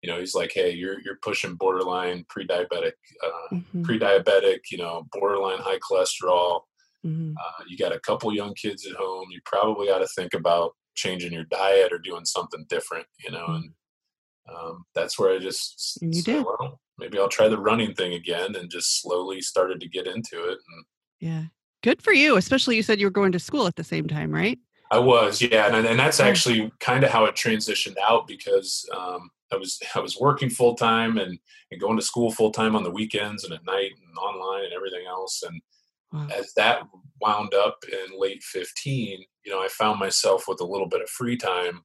you 0.02 0.10
know, 0.10 0.18
he's 0.18 0.34
like, 0.34 0.52
"Hey, 0.52 0.70
you're 0.72 1.00
you're 1.00 1.18
pushing 1.22 1.54
borderline 1.54 2.24
pre-diabetic, 2.28 2.92
uh, 3.24 3.56
Mhm, 3.56 3.84
pre-diabetic. 3.84 4.60
You 4.70 4.78
know, 4.78 5.06
borderline 5.12 5.58
high 5.58 5.78
cholesterol." 5.78 6.62
mhm. 7.04 7.34
Uh, 7.36 7.64
you 7.68 7.76
got 7.78 7.94
a 7.94 8.00
couple 8.00 8.34
young 8.34 8.54
kids 8.54 8.86
at 8.86 8.96
home. 8.96 9.28
You 9.30 9.40
probably 9.44 9.86
got 9.88 9.98
to 9.98 10.08
think 10.08 10.34
about 10.34 10.72
changing 10.96 11.32
your 11.32 11.44
diet 11.44 11.92
or 11.92 11.98
doing 11.98 12.24
something 12.24 12.64
different, 12.68 13.06
you 13.24 13.30
know. 13.30 13.44
And 13.46 13.74
um, 14.48 14.84
that's 14.94 15.18
where 15.18 15.32
I 15.34 15.38
just 15.38 15.98
you 16.02 16.12
said, 16.12 16.24
did. 16.24 16.44
well, 16.44 16.80
maybe 16.98 17.18
I'll 17.18 17.28
try 17.28 17.48
the 17.48 17.58
running 17.60 17.94
thing 17.94 18.14
again, 18.14 18.56
and 18.56 18.70
just 18.70 19.00
slowly 19.00 19.40
started 19.42 19.80
to 19.80 19.88
get 19.88 20.06
into 20.06 20.44
it. 20.48 20.58
And 20.68 20.84
yeah 21.20 21.44
good 21.82 22.00
for 22.02 22.12
you 22.12 22.36
especially 22.36 22.76
you 22.76 22.82
said 22.82 22.98
you 23.00 23.06
were 23.06 23.10
going 23.10 23.32
to 23.32 23.38
school 23.38 23.66
at 23.66 23.76
the 23.76 23.84
same 23.84 24.06
time 24.06 24.30
right 24.32 24.58
I 24.88 25.00
was, 25.00 25.42
yeah, 25.42 25.66
and 25.66 25.84
and 25.84 25.98
that's 25.98 26.20
actually 26.20 26.70
kind 26.78 27.02
of 27.02 27.10
how 27.10 27.24
it 27.24 27.34
transitioned 27.34 27.96
out 28.08 28.28
because 28.28 28.88
um, 28.96 29.30
I 29.52 29.56
was 29.56 29.80
I 29.96 29.98
was 29.98 30.16
working 30.20 30.48
full 30.48 30.76
time 30.76 31.18
and 31.18 31.36
and 31.72 31.80
going 31.80 31.96
to 31.96 32.04
school 32.04 32.30
full 32.30 32.52
time 32.52 32.76
on 32.76 32.84
the 32.84 32.90
weekends 32.90 33.42
and 33.42 33.52
at 33.52 33.64
night 33.64 33.90
and 33.98 34.16
online 34.16 34.64
and 34.64 34.72
everything 34.72 35.04
else 35.08 35.42
and 35.42 35.60
wow. 36.12 36.28
as 36.36 36.52
that 36.54 36.82
wound 37.20 37.52
up 37.54 37.78
in 37.90 38.16
late 38.20 38.42
15 38.44 39.24
you 39.44 39.52
know 39.52 39.58
i 39.60 39.68
found 39.68 39.98
myself 39.98 40.44
with 40.46 40.60
a 40.60 40.64
little 40.64 40.86
bit 40.88 41.02
of 41.02 41.08
free 41.10 41.36
time 41.36 41.82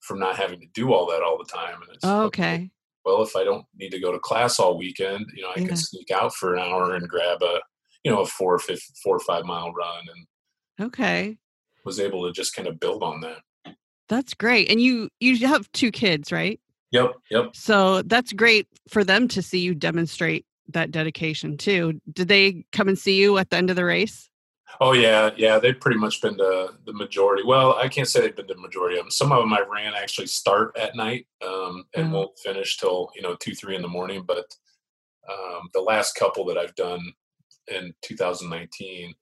from 0.00 0.18
not 0.18 0.36
having 0.36 0.60
to 0.60 0.66
do 0.74 0.92
all 0.92 1.06
that 1.06 1.22
all 1.22 1.38
the 1.38 1.50
time 1.50 1.76
and 1.80 1.90
it's 1.94 2.04
Oh, 2.04 2.24
okay 2.24 2.70
well 3.04 3.22
if 3.22 3.34
i 3.36 3.44
don't 3.44 3.64
need 3.76 3.90
to 3.90 4.00
go 4.00 4.12
to 4.12 4.18
class 4.18 4.58
all 4.58 4.76
weekend 4.76 5.24
you 5.34 5.42
know 5.42 5.48
i 5.56 5.58
Yeah. 5.60 5.68
can 5.68 5.76
sneak 5.76 6.10
out 6.10 6.34
for 6.34 6.54
an 6.54 6.60
hour 6.60 6.94
and 6.96 7.08
grab 7.08 7.42
a 7.42 7.60
you 8.04 8.10
know 8.10 8.20
a 8.22 8.26
four 8.26 8.54
or 8.54 8.58
fif- 8.58 8.90
four 9.02 9.16
or 9.16 9.20
five 9.20 9.44
mile 9.44 9.72
run 9.72 10.00
and 10.78 10.86
okay 10.88 11.36
was 11.84 11.98
able 12.00 12.26
to 12.26 12.32
just 12.32 12.54
kind 12.54 12.68
of 12.68 12.78
build 12.80 13.02
on 13.02 13.20
that 13.20 13.74
that's 14.08 14.34
great 14.34 14.70
and 14.70 14.80
you 14.80 15.08
you 15.20 15.46
have 15.46 15.70
two 15.72 15.90
kids 15.90 16.30
right 16.32 16.60
yep 16.90 17.12
yep 17.30 17.50
So 17.54 18.02
that's 18.02 18.32
great 18.32 18.66
for 18.88 19.04
them 19.04 19.28
to 19.28 19.42
see 19.42 19.60
you 19.60 19.74
demonstrate 19.74 20.44
that 20.68 20.90
dedication 20.92 21.56
too. 21.56 22.00
Did 22.12 22.28
they 22.28 22.64
come 22.72 22.88
and 22.88 22.98
see 22.98 23.20
you 23.20 23.36
at 23.38 23.50
the 23.50 23.56
end 23.56 23.68
of 23.68 23.76
the 23.76 23.84
race? 23.84 24.30
Oh 24.80 24.92
yeah, 24.92 25.30
yeah. 25.36 25.58
They've 25.58 25.78
pretty 25.78 25.98
much 25.98 26.22
been 26.22 26.38
to 26.38 26.68
the 26.86 26.92
majority. 26.92 27.42
Well, 27.44 27.74
I 27.74 27.88
can't 27.88 28.08
say 28.08 28.20
they've 28.20 28.34
been 28.36 28.46
to 28.48 28.54
the 28.54 28.60
majority 28.60 28.96
of 28.96 29.04
them. 29.04 29.10
Some 29.10 29.32
of 29.32 29.40
them 29.40 29.52
I 29.52 29.62
ran 29.70 29.92
actually 29.94 30.28
start 30.28 30.74
at 30.78 30.94
night 30.96 31.26
um, 31.44 31.84
and 31.94 32.08
Oh. 32.08 32.18
won't 32.18 32.38
finish 32.38 32.78
till 32.78 33.10
you 33.16 33.22
know 33.22 33.34
two, 33.40 33.54
three 33.54 33.74
in 33.76 33.82
the 33.82 33.88
morning. 33.88 34.22
But 34.26 34.46
um, 35.28 35.68
the 35.74 35.80
last 35.80 36.14
couple 36.14 36.44
that 36.46 36.56
I've 36.58 36.74
done 36.74 37.00
in 37.72 37.92
2019, 38.02 39.14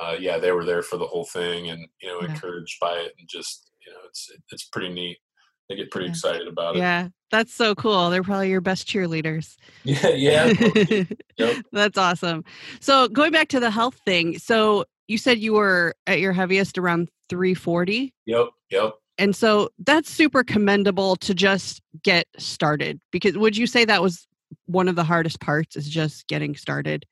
uh, 0.00 0.16
yeah, 0.18 0.38
they 0.38 0.52
were 0.52 0.64
there 0.64 0.82
for 0.82 0.96
the 0.96 1.06
whole 1.06 1.24
thing 1.24 1.70
and 1.70 1.86
you 2.00 2.08
know 2.08 2.20
Yeah. 2.22 2.30
encouraged 2.34 2.78
by 2.80 2.94
it 2.96 3.12
and 3.18 3.28
just 3.28 3.70
you 3.86 3.92
know 3.92 3.98
it's 4.08 4.30
it's 4.50 4.64
pretty 4.64 4.88
neat. 4.92 5.18
They 5.68 5.76
get 5.76 5.90
pretty 5.90 6.06
Yeah. 6.06 6.10
excited 6.12 6.48
about 6.48 6.76
it. 6.76 6.80
Yeah, 6.80 7.08
that's 7.30 7.54
so 7.54 7.74
cool. 7.74 8.10
They're 8.10 8.22
probably 8.22 8.50
your 8.50 8.60
best 8.60 8.86
cheerleaders. 8.88 9.56
Yeah, 9.84 10.08
yeah. 10.08 11.04
Yep. 11.38 11.56
That's 11.72 11.98
awesome. 11.98 12.42
So 12.80 13.06
going 13.08 13.32
back 13.32 13.48
to 13.48 13.60
the 13.60 13.70
health 13.70 13.96
thing, 14.06 14.38
so 14.38 14.84
you 15.08 15.18
said 15.18 15.38
you 15.38 15.52
were 15.52 15.94
at 16.06 16.20
your 16.20 16.32
heaviest 16.32 16.78
around 16.78 17.10
340. 17.28 18.14
Yep, 18.26 18.46
yep. 18.70 18.94
And 19.18 19.36
so 19.36 19.68
that's 19.78 20.10
super 20.10 20.42
commendable 20.42 21.16
to 21.16 21.34
just 21.34 21.80
get 22.02 22.26
started 22.38 22.98
because 23.12 23.36
would 23.38 23.56
you 23.56 23.66
say 23.66 23.84
that 23.84 24.02
was 24.02 24.26
one 24.66 24.88
of 24.88 24.96
the 24.96 25.04
hardest 25.04 25.40
parts 25.40 25.76
is 25.76 25.88
just 25.88 26.26
getting 26.26 26.56
started? 26.56 27.04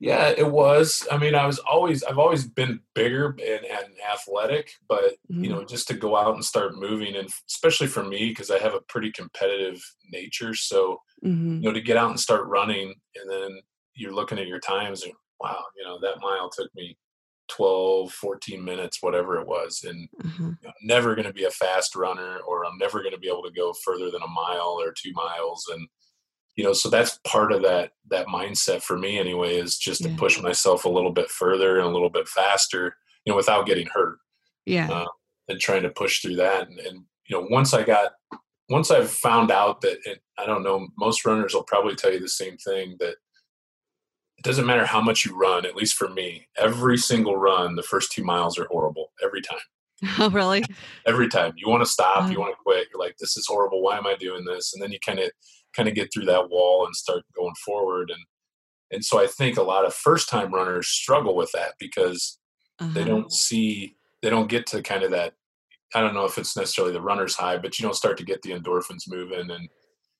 Yeah, 0.00 0.28
it 0.36 0.50
was. 0.50 1.06
I 1.10 1.18
mean, 1.18 1.34
I 1.34 1.46
was 1.46 1.58
always 1.60 2.02
I've 2.02 2.18
always 2.18 2.46
been 2.46 2.80
bigger 2.94 3.28
and, 3.30 3.64
and 3.64 3.94
athletic, 4.12 4.72
but 4.88 5.14
you 5.40 5.48
Mhm. 5.48 5.50
know, 5.50 5.64
just 5.64 5.88
to 5.88 5.94
go 5.94 6.16
out 6.16 6.34
and 6.34 6.44
start 6.44 6.76
moving, 6.76 7.16
and 7.16 7.28
especially 7.48 7.86
for 7.86 8.02
me 8.04 8.28
because 8.28 8.50
I 8.50 8.58
have 8.58 8.74
a 8.74 8.80
pretty 8.82 9.12
competitive 9.12 9.80
nature, 10.10 10.54
so 10.54 11.00
Mhm. 11.22 11.62
you 11.62 11.70
know, 11.70 11.74
to 11.74 11.82
get 11.82 11.96
out 11.98 12.10
and 12.10 12.20
start 12.20 12.46
running, 12.48 12.94
and 13.16 13.30
then 13.30 13.60
you're 13.94 14.14
looking 14.14 14.38
at 14.38 14.48
your 14.48 14.60
times, 14.60 15.04
and 15.04 15.14
wow, 15.40 15.64
you 15.76 15.84
know, 15.84 15.98
that 16.00 16.20
mile 16.20 16.50
took 16.50 16.74
me 16.74 16.98
12, 17.48 18.12
14 18.12 18.64
minutes, 18.64 19.02
whatever 19.02 19.40
it 19.40 19.46
was, 19.48 19.84
and 19.84 20.08
Uh-huh. 20.24 20.54
you 20.62 20.68
know, 20.68 20.70
I'm 20.70 20.86
never 20.88 21.14
going 21.14 21.26
to 21.28 21.32
be 21.34 21.44
a 21.44 21.50
fast 21.50 21.96
runner, 21.96 22.38
or 22.40 22.66
I'm 22.66 22.78
never 22.78 23.00
going 23.02 23.14
to 23.14 23.20
be 23.20 23.28
able 23.28 23.44
to 23.44 23.52
go 23.52 23.72
further 23.84 24.10
than 24.10 24.22
a 24.22 24.28
mile 24.28 24.78
or 24.80 24.92
two 24.92 25.12
miles, 25.14 25.66
and 25.72 25.88
you 26.56 26.64
know 26.64 26.72
so 26.72 26.88
that's 26.88 27.18
part 27.26 27.52
of 27.52 27.62
that 27.62 27.92
that 28.10 28.26
mindset 28.26 28.82
for 28.82 28.96
me 28.98 29.18
anyway 29.18 29.56
is 29.56 29.76
just 29.76 30.02
to 30.02 30.08
Yeah. 30.08 30.16
push 30.16 30.40
myself 30.40 30.84
a 30.84 30.88
little 30.88 31.12
bit 31.12 31.28
further 31.30 31.78
and 31.78 31.86
a 31.86 31.90
little 31.90 32.10
bit 32.10 32.28
faster 32.28 32.96
you 33.24 33.32
know 33.32 33.36
without 33.36 33.66
getting 33.66 33.86
hurt 33.88 34.18
Yeah. 34.66 34.90
uh, 34.90 35.06
and 35.48 35.60
trying 35.60 35.82
to 35.82 35.90
push 35.90 36.20
through 36.22 36.36
that 36.36 36.68
and, 36.68 36.78
and 36.80 37.04
you 37.28 37.36
know 37.40 37.46
once 37.50 37.74
i 37.74 37.82
got 37.82 38.12
once 38.70 38.90
i've 38.90 39.10
found 39.10 39.50
out 39.50 39.80
that 39.82 39.98
it, 40.04 40.20
i 40.38 40.46
don't 40.46 40.62
know 40.62 40.88
most 40.98 41.24
runners 41.24 41.54
will 41.54 41.64
probably 41.64 41.94
tell 41.94 42.12
you 42.12 42.20
the 42.20 42.28
same 42.28 42.56
thing 42.58 42.96
that 43.00 43.16
it 44.38 44.42
doesn't 44.42 44.66
matter 44.66 44.84
how 44.84 45.00
much 45.00 45.24
you 45.24 45.36
run 45.36 45.64
at 45.66 45.76
least 45.76 45.94
for 45.94 46.08
me 46.08 46.46
every 46.56 46.96
single 46.98 47.36
run 47.36 47.74
the 47.76 47.82
first 47.82 48.12
two 48.12 48.24
miles 48.24 48.58
are 48.58 48.66
horrible 48.70 49.12
every 49.22 49.40
time 49.42 49.58
oh, 50.18 50.28
really? 50.30 50.62
every 51.06 51.28
time 51.28 51.52
you 51.56 51.68
want 51.68 51.82
to 51.82 51.88
stop 51.90 52.30
you 52.30 52.38
want 52.38 52.52
to 52.52 52.62
quit 52.62 52.86
you're 52.92 53.00
like 53.00 53.16
this 53.18 53.36
is 53.36 53.46
horrible 53.46 53.82
why 53.82 53.96
am 53.96 54.06
i 54.06 54.14
doing 54.16 54.44
this 54.44 54.72
and 54.74 54.82
then 54.82 54.92
you 54.92 54.98
kind 55.04 55.18
of 55.18 55.30
kind 55.76 55.88
of 55.88 55.94
get 55.94 56.12
through 56.12 56.24
that 56.26 56.48
wall 56.50 56.86
and 56.86 56.94
start 56.94 57.22
going 57.36 57.54
forward 57.64 58.10
and 58.10 58.22
and 58.90 59.04
so 59.04 59.18
i 59.20 59.26
think 59.26 59.56
a 59.56 59.62
lot 59.62 59.84
of 59.86 59.94
first 59.94 60.28
time 60.28 60.52
runners 60.52 60.88
struggle 60.88 61.34
with 61.34 61.50
that 61.52 61.72
because 61.78 62.38
they 62.80 63.00
Uh-huh. 63.02 63.04
don't 63.04 63.32
see 63.32 63.96
they 64.22 64.30
don't 64.30 64.48
get 64.48 64.66
to 64.66 64.82
kind 64.82 65.02
of 65.02 65.10
that 65.10 65.34
i 65.94 66.00
don't 66.00 66.14
know 66.14 66.24
if 66.24 66.38
it's 66.38 66.56
necessarily 66.56 66.92
the 66.92 67.00
runner's 67.00 67.34
high 67.34 67.56
but 67.58 67.78
you 67.78 67.82
don't 67.84 67.94
start 67.96 68.16
to 68.18 68.24
get 68.24 68.42
the 68.42 68.50
endorphins 68.50 69.08
moving 69.08 69.50
and 69.50 69.68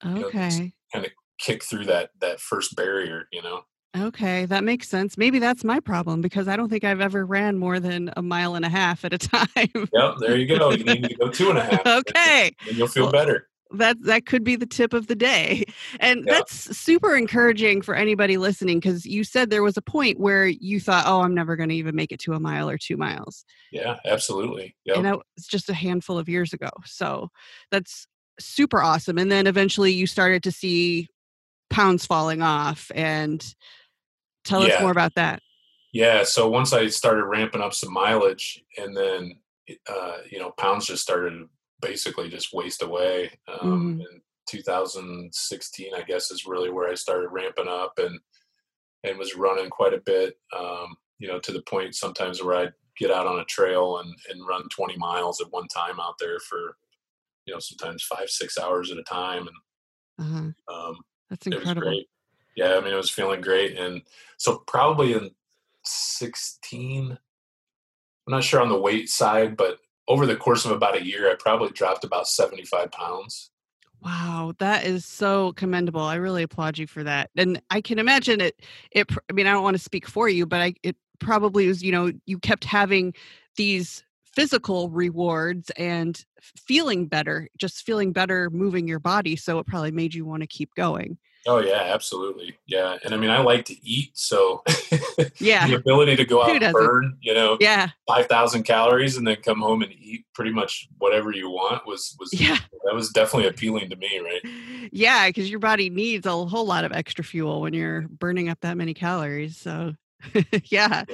know, 0.05 0.29
it's- 0.29 0.61
Okay. 0.95 1.12
kick 1.40 1.64
through 1.64 1.85
that 1.85 2.11
that 2.21 2.40
first 2.40 2.75
barrier 2.77 3.29
you 3.33 3.43
know 3.43 3.62
Okay, 3.97 4.45
that 4.47 4.64
makes 4.64 4.88
sense. 4.88 5.17
Maybe 5.17 5.38
that's 5.38 5.62
my 5.62 5.79
problem 5.79 6.21
because 6.21 6.49
I 6.49 6.57
don't 6.57 6.69
think 6.69 6.83
I've 6.83 7.01
ever 7.01 7.25
ran 7.25 7.57
more 7.59 7.79
than 7.79 8.11
a 8.17 8.23
mile 8.23 8.57
and 8.57 8.64
a 8.64 8.69
half 8.69 9.05
at 9.05 9.12
a 9.12 9.19
time. 9.35 9.47
yep 9.93 10.14
there 10.19 10.37
you 10.37 10.49
go 10.49 10.71
you 10.73 10.83
need 10.83 11.05
to 11.09 11.14
go 11.14 11.29
two 11.29 11.49
and 11.51 11.59
a 11.59 11.62
half 11.64 11.87
okay. 11.87 12.51
and 12.69 12.77
you'll 12.77 12.88
feel 12.88 13.05
Well, 13.05 13.12
better 13.12 13.49
That 13.72 13.96
that 14.03 14.27
could 14.27 14.44
be 14.44 14.57
the 14.57 14.66
tip 14.66 14.92
of 14.92 15.07
the 15.07 15.14
day. 15.14 15.64
And 16.00 16.24
Yeah. 16.27 16.35
that's 16.35 16.77
super 16.77 17.16
encouraging 17.16 17.83
for 17.83 17.94
anybody 17.94 18.37
listening 18.37 18.79
because 18.79 19.07
you 19.07 19.24
said 19.24 19.48
there 19.50 19.62
was 19.62 19.77
a 19.77 19.83
point 19.83 20.18
where 20.20 20.46
you 20.46 20.81
thought, 20.81 21.05
"Oh, 21.07 21.20
I'm 21.22 21.35
never 21.35 21.57
going 21.57 21.68
to 21.70 21.74
even 21.74 21.94
make 21.94 22.12
it 22.12 22.20
to 22.20 22.35
a 22.35 22.40
mile 22.40 22.68
or 22.68 22.79
2 22.79 22.96
miles." 22.96 23.44
yeah 23.72 23.96
absolutely 24.05 24.77
yep. 24.85 24.96
And 24.96 25.05
that 25.07 25.16
was 25.16 25.46
just 25.46 25.68
a 25.70 25.74
handful 25.74 26.18
of 26.18 26.29
years 26.29 26.53
ago. 26.53 26.70
So, 26.85 27.31
that's 27.70 28.07
super 28.40 28.83
awesome. 28.83 29.18
And 29.18 29.31
then 29.31 29.46
eventually 29.46 29.92
you 29.92 30.07
started 30.07 30.42
to 30.44 30.53
see 30.53 31.09
pounds 31.70 32.05
falling 32.07 32.42
off 32.42 32.90
and 32.94 33.44
tell 34.44 34.62
us 34.62 34.79
more 34.81 34.90
about 34.90 35.14
that. 35.14 35.40
Yeah, 35.92 36.24
so 36.24 36.48
once 36.48 36.72
I 36.72 36.88
started 36.88 37.24
ramping 37.24 37.61
up 37.62 37.72
some 37.72 37.92
mileage, 37.92 38.62
and 38.77 38.96
then 38.96 39.38
uh, 39.88 40.18
you 40.31 40.38
know 40.38 40.50
pounds 40.59 40.87
just 40.87 41.03
started 41.03 41.48
basically 41.81 42.29
just 42.31 42.53
waste 42.55 42.83
away, 42.83 43.39
um, 43.49 43.97
Mhm. 43.97 44.07
and 44.11 44.23
2016, 44.49 45.95
I 45.95 46.03
guess, 46.03 46.31
is 46.31 46.47
really 46.47 46.71
where 46.71 46.89
I 46.91 46.95
started 46.95 47.29
ramping 47.29 47.69
up 47.69 47.99
and 47.99 48.21
and 49.05 49.19
was 49.19 49.37
running 49.37 49.71
quite 49.71 49.95
a 49.95 50.01
bit. 50.01 50.39
Um, 50.57 50.97
you 51.19 51.29
know, 51.29 51.41
to 51.41 51.53
the 51.53 51.63
point 51.63 51.95
sometimes 51.95 52.43
where 52.43 52.57
I'd 52.57 52.75
get 52.99 53.11
out 53.11 53.27
on 53.27 53.41
a 53.41 53.45
trail 53.47 53.99
and 53.99 54.15
and 54.31 54.47
run 54.47 54.69
20 54.71 54.97
miles 54.99 55.41
at 55.41 55.51
one 55.53 55.69
time 55.69 56.01
out 56.01 56.17
there 56.21 56.41
for 56.41 56.77
you 57.47 57.55
know 57.55 57.61
sometimes 57.61 58.03
five 58.05 58.31
six 58.31 58.59
hours 58.59 58.91
at 58.93 58.99
a 58.99 59.05
time 59.05 59.49
and 59.49 59.57
Uh-huh. 60.19 60.53
um, 60.69 60.97
That's 61.29 61.47
it 61.51 61.61
was 61.61 61.65
incredible. 61.65 61.75
great. 61.75 62.09
Yeah, 62.57 62.77
I 62.77 62.81
mean, 62.81 62.93
it 62.93 62.97
was 62.97 63.11
feeling 63.11 63.41
great, 63.41 63.77
and 63.77 64.03
so 64.39 64.59
probably 64.67 65.13
in 65.15 65.35
16, 65.85 67.13
I'm 67.13 67.19
not 68.33 68.45
sure 68.45 68.61
on 68.63 68.69
the 68.69 68.81
weight 68.81 69.09
side, 69.09 69.57
but 69.57 69.81
over 70.09 70.27
the 70.27 70.37
course 70.37 70.64
of 70.64 70.71
about 70.71 70.97
a 70.97 71.05
year, 71.05 71.31
I 71.31 71.35
probably 71.35 71.71
dropped 71.71 72.05
about 72.05 72.29
75 72.29 72.90
pounds. 72.90 73.51
Wow, 74.03 74.53
that 74.59 74.85
is 74.85 75.07
so 75.07 75.53
commendable. 75.53 76.03
I 76.03 76.17
really 76.17 76.43
applaud 76.43 76.77
you 76.77 76.87
for 76.87 77.03
that. 77.05 77.31
And 77.37 77.61
I 77.71 77.81
can 77.81 77.99
imagine 77.99 78.40
it 78.40 78.61
it 78.90 79.11
I 79.31 79.33
mean, 79.33 79.47
I 79.47 79.53
don't 79.53 79.62
want 79.62 79.77
to 79.77 79.83
speak 79.83 80.07
for 80.07 80.29
you, 80.29 80.45
but 80.45 80.61
I 80.61 80.75
it 80.83 80.97
probably 81.21 81.69
was, 81.69 81.83
you 81.83 81.93
know, 81.93 82.12
you 82.27 82.38
kept 82.38 82.64
having 82.64 83.14
these 83.57 84.05
physical 84.35 84.90
rewards 84.90 85.71
and 85.79 86.23
feeling 86.67 87.07
better, 87.07 87.49
just 87.57 87.87
feeling 87.87 88.12
better 88.12 88.51
moving 88.51 88.87
your 88.87 88.99
body, 88.99 89.37
so 89.37 89.59
it 89.59 89.67
probably 89.67 89.93
made 89.93 90.12
you 90.12 90.27
want 90.27 90.43
to 90.43 90.47
keep 90.47 90.75
going. 90.75 91.17
Oh 91.46 91.59
yeah, 91.59 91.90
absolutely. 91.92 92.57
Yeah, 92.66 92.96
and 93.04 93.12
I 93.12 93.16
mean, 93.18 93.30
I 93.30 93.38
like 93.40 93.64
to 93.66 93.74
eat, 93.87 94.11
so 94.14 94.62
Yeah. 95.38 95.66
the 95.66 95.74
ability 95.74 96.16
to 96.16 96.24
go 96.24 96.42
out 96.42 96.62
and 96.62 96.72
burn, 96.72 97.18
you 97.20 97.35
know, 97.35 97.59
Yeah. 97.61 97.90
five 98.09 98.26
thousand 98.26 98.62
calories 98.62 99.16
and 99.16 99.26
then 99.26 99.37
come 99.37 99.61
home 99.61 99.83
and 99.83 99.92
eat 99.92 100.24
pretty 100.35 100.52
much 100.52 100.88
whatever 100.98 101.33
you 101.33 101.50
want 101.50 101.87
was 101.87 102.16
was 102.18 102.30
Yeah. 102.40 102.59
that 102.85 102.94
was 102.94 103.11
definitely 103.11 103.48
appealing 103.48 103.90
to 103.90 103.96
me, 103.96 104.20
right? 104.20 104.40
Yeah, 104.92 105.30
cuz 105.33 105.50
your 105.50 105.59
body 105.61 105.90
needs 105.90 106.26
a 106.26 106.30
whole 106.46 106.66
lot 106.66 106.85
of 106.85 106.92
extra 106.92 107.24
fuel 107.24 107.61
when 107.61 107.74
you're 107.74 108.02
burning 108.09 108.48
up 108.48 108.61
that 108.61 108.76
many 108.76 108.94
calories. 108.94 109.57
So, 109.59 109.94
yeah. 110.64 111.04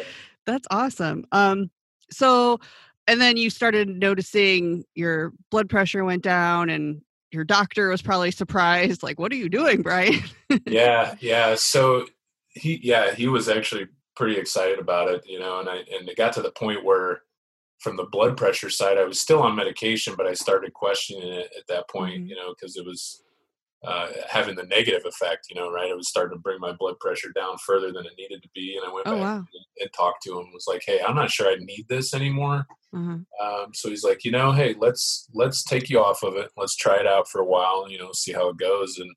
That's 0.46 0.66
awesome. 0.70 1.24
Um 1.32 1.70
so 2.12 2.60
and 3.08 3.20
then 3.20 3.36
you 3.36 3.50
started 3.50 3.88
noticing 3.88 4.84
your 4.94 5.32
blood 5.50 5.68
pressure 5.68 6.04
went 6.04 6.22
down 6.22 6.70
and 6.70 7.02
your 7.32 7.44
doctor 7.44 7.88
was 7.88 8.02
probably 8.02 8.30
surprised 8.30 9.02
like 9.02 9.18
what 9.18 9.32
are 9.32 9.36
you 9.36 9.48
doing, 9.48 9.82
Brian? 9.82 10.20
yeah, 10.66 11.14
yeah. 11.20 11.54
So 11.54 12.06
he, 12.48 12.80
yeah, 12.82 13.14
he 13.14 13.28
was 13.28 13.48
actually 13.48 13.86
pretty 14.16 14.36
excited 14.38 14.78
about 14.78 15.08
it, 15.08 15.22
you 15.26 15.38
know, 15.38 15.60
and 15.60 15.68
I, 15.68 15.76
and 15.76 16.08
it 16.08 16.16
got 16.16 16.32
to 16.34 16.42
the 16.42 16.50
point 16.50 16.84
where 16.84 17.22
from 17.78 17.96
the 17.96 18.04
blood 18.04 18.36
pressure 18.36 18.68
side, 18.68 18.98
I 18.98 19.04
was 19.04 19.20
still 19.20 19.40
on 19.42 19.56
medication, 19.56 20.14
but 20.16 20.26
I 20.26 20.34
started 20.34 20.74
questioning 20.74 21.26
it 21.32 21.50
at 21.56 21.66
that 21.68 21.88
point, 21.88 22.24
Mhm. 22.24 22.28
you 22.28 22.36
know, 22.36 22.50
because 22.54 22.76
it 22.76 22.84
was 22.84 23.22
uh, 23.84 24.08
having 24.28 24.56
the 24.56 24.64
negative 24.64 25.02
effect, 25.06 25.46
you 25.50 25.56
know, 25.58 25.70
right? 25.70 25.90
It 25.90 25.96
was 25.96 26.08
starting 26.08 26.36
to 26.36 26.40
bring 26.42 26.60
my 26.60 26.72
blood 26.72 26.98
pressure 27.00 27.32
down 27.34 27.56
further 27.58 27.92
than 27.92 28.04
it 28.06 28.12
needed 28.18 28.42
to 28.42 28.48
be. 28.54 28.76
And 28.76 28.86
I 28.88 28.92
went 28.92 29.06
Oh, 29.06 29.12
back 29.12 29.22
wow. 29.22 29.36
and, 29.36 29.64
and 29.80 29.90
talked 29.94 30.22
to 30.24 30.38
him, 30.38 30.52
was 30.52 30.66
like, 30.68 30.82
Hey, 30.84 31.00
I'm 31.00 31.14
not 31.16 31.30
sure 31.30 31.48
I 31.48 31.56
need 31.56 31.86
this 31.88 32.12
anymore. 32.14 32.66
Uh-huh. 32.92 33.16
Um, 33.42 33.72
so 33.72 33.88
he's 33.88 34.04
like, 34.04 34.24
you 34.24 34.32
know, 34.32 34.52
hey, 34.52 34.74
let's 34.78 35.28
let's 35.32 35.64
take 35.64 35.88
you 35.88 36.00
off 36.00 36.22
of 36.22 36.36
it. 36.36 36.50
Let's 36.56 36.76
try 36.76 36.98
it 36.98 37.06
out 37.06 37.28
for 37.28 37.40
a 37.40 37.46
while, 37.46 37.88
you 37.90 37.98
know, 37.98 38.10
see 38.12 38.32
how 38.32 38.48
it 38.50 38.58
goes. 38.58 38.98
And 38.98 39.10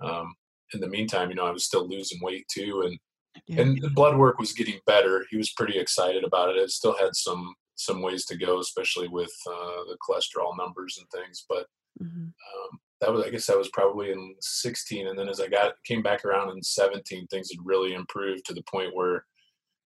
um, 0.00 0.34
in 0.72 0.80
the 0.80 0.88
meantime, 0.88 1.28
you 1.28 1.34
know, 1.36 1.46
I 1.46 1.50
was 1.50 1.64
still 1.64 1.86
losing 1.88 2.20
weight 2.22 2.46
too, 2.48 2.82
and 2.86 2.98
Yeah. 3.46 3.62
and 3.62 3.82
the 3.82 3.90
blood 3.90 4.16
work 4.16 4.38
was 4.38 4.52
getting 4.52 4.80
better. 4.86 5.26
He 5.30 5.36
was 5.36 5.52
pretty 5.52 5.78
excited 5.78 6.24
about 6.24 6.50
it. 6.50 6.56
It 6.56 6.70
still 6.70 6.96
had 6.96 7.14
some 7.14 7.54
some 7.74 8.00
ways 8.02 8.24
to 8.26 8.36
go, 8.36 8.60
especially 8.60 9.08
with 9.08 9.32
uh, 9.46 9.84
the 9.88 9.96
cholesterol 10.08 10.56
numbers 10.56 10.98
and 10.98 11.08
things. 11.10 11.44
But 11.48 11.66
Mhm. 12.02 12.32
um, 12.32 12.80
that 13.00 13.12
was, 13.12 13.24
I 13.24 13.30
guess, 13.30 13.46
that 13.46 13.58
was 13.58 13.70
probably 13.70 14.10
in 14.12 14.34
16, 14.40 15.06
and 15.08 15.18
then 15.18 15.28
as 15.28 15.40
I 15.40 15.48
got 15.48 15.74
came 15.84 16.02
back 16.02 16.24
around 16.24 16.50
in 16.50 16.62
17, 16.62 17.26
things 17.28 17.50
had 17.50 17.64
really 17.64 17.94
improved 17.94 18.44
to 18.46 18.54
the 18.54 18.62
point 18.70 18.94
where, 18.94 19.24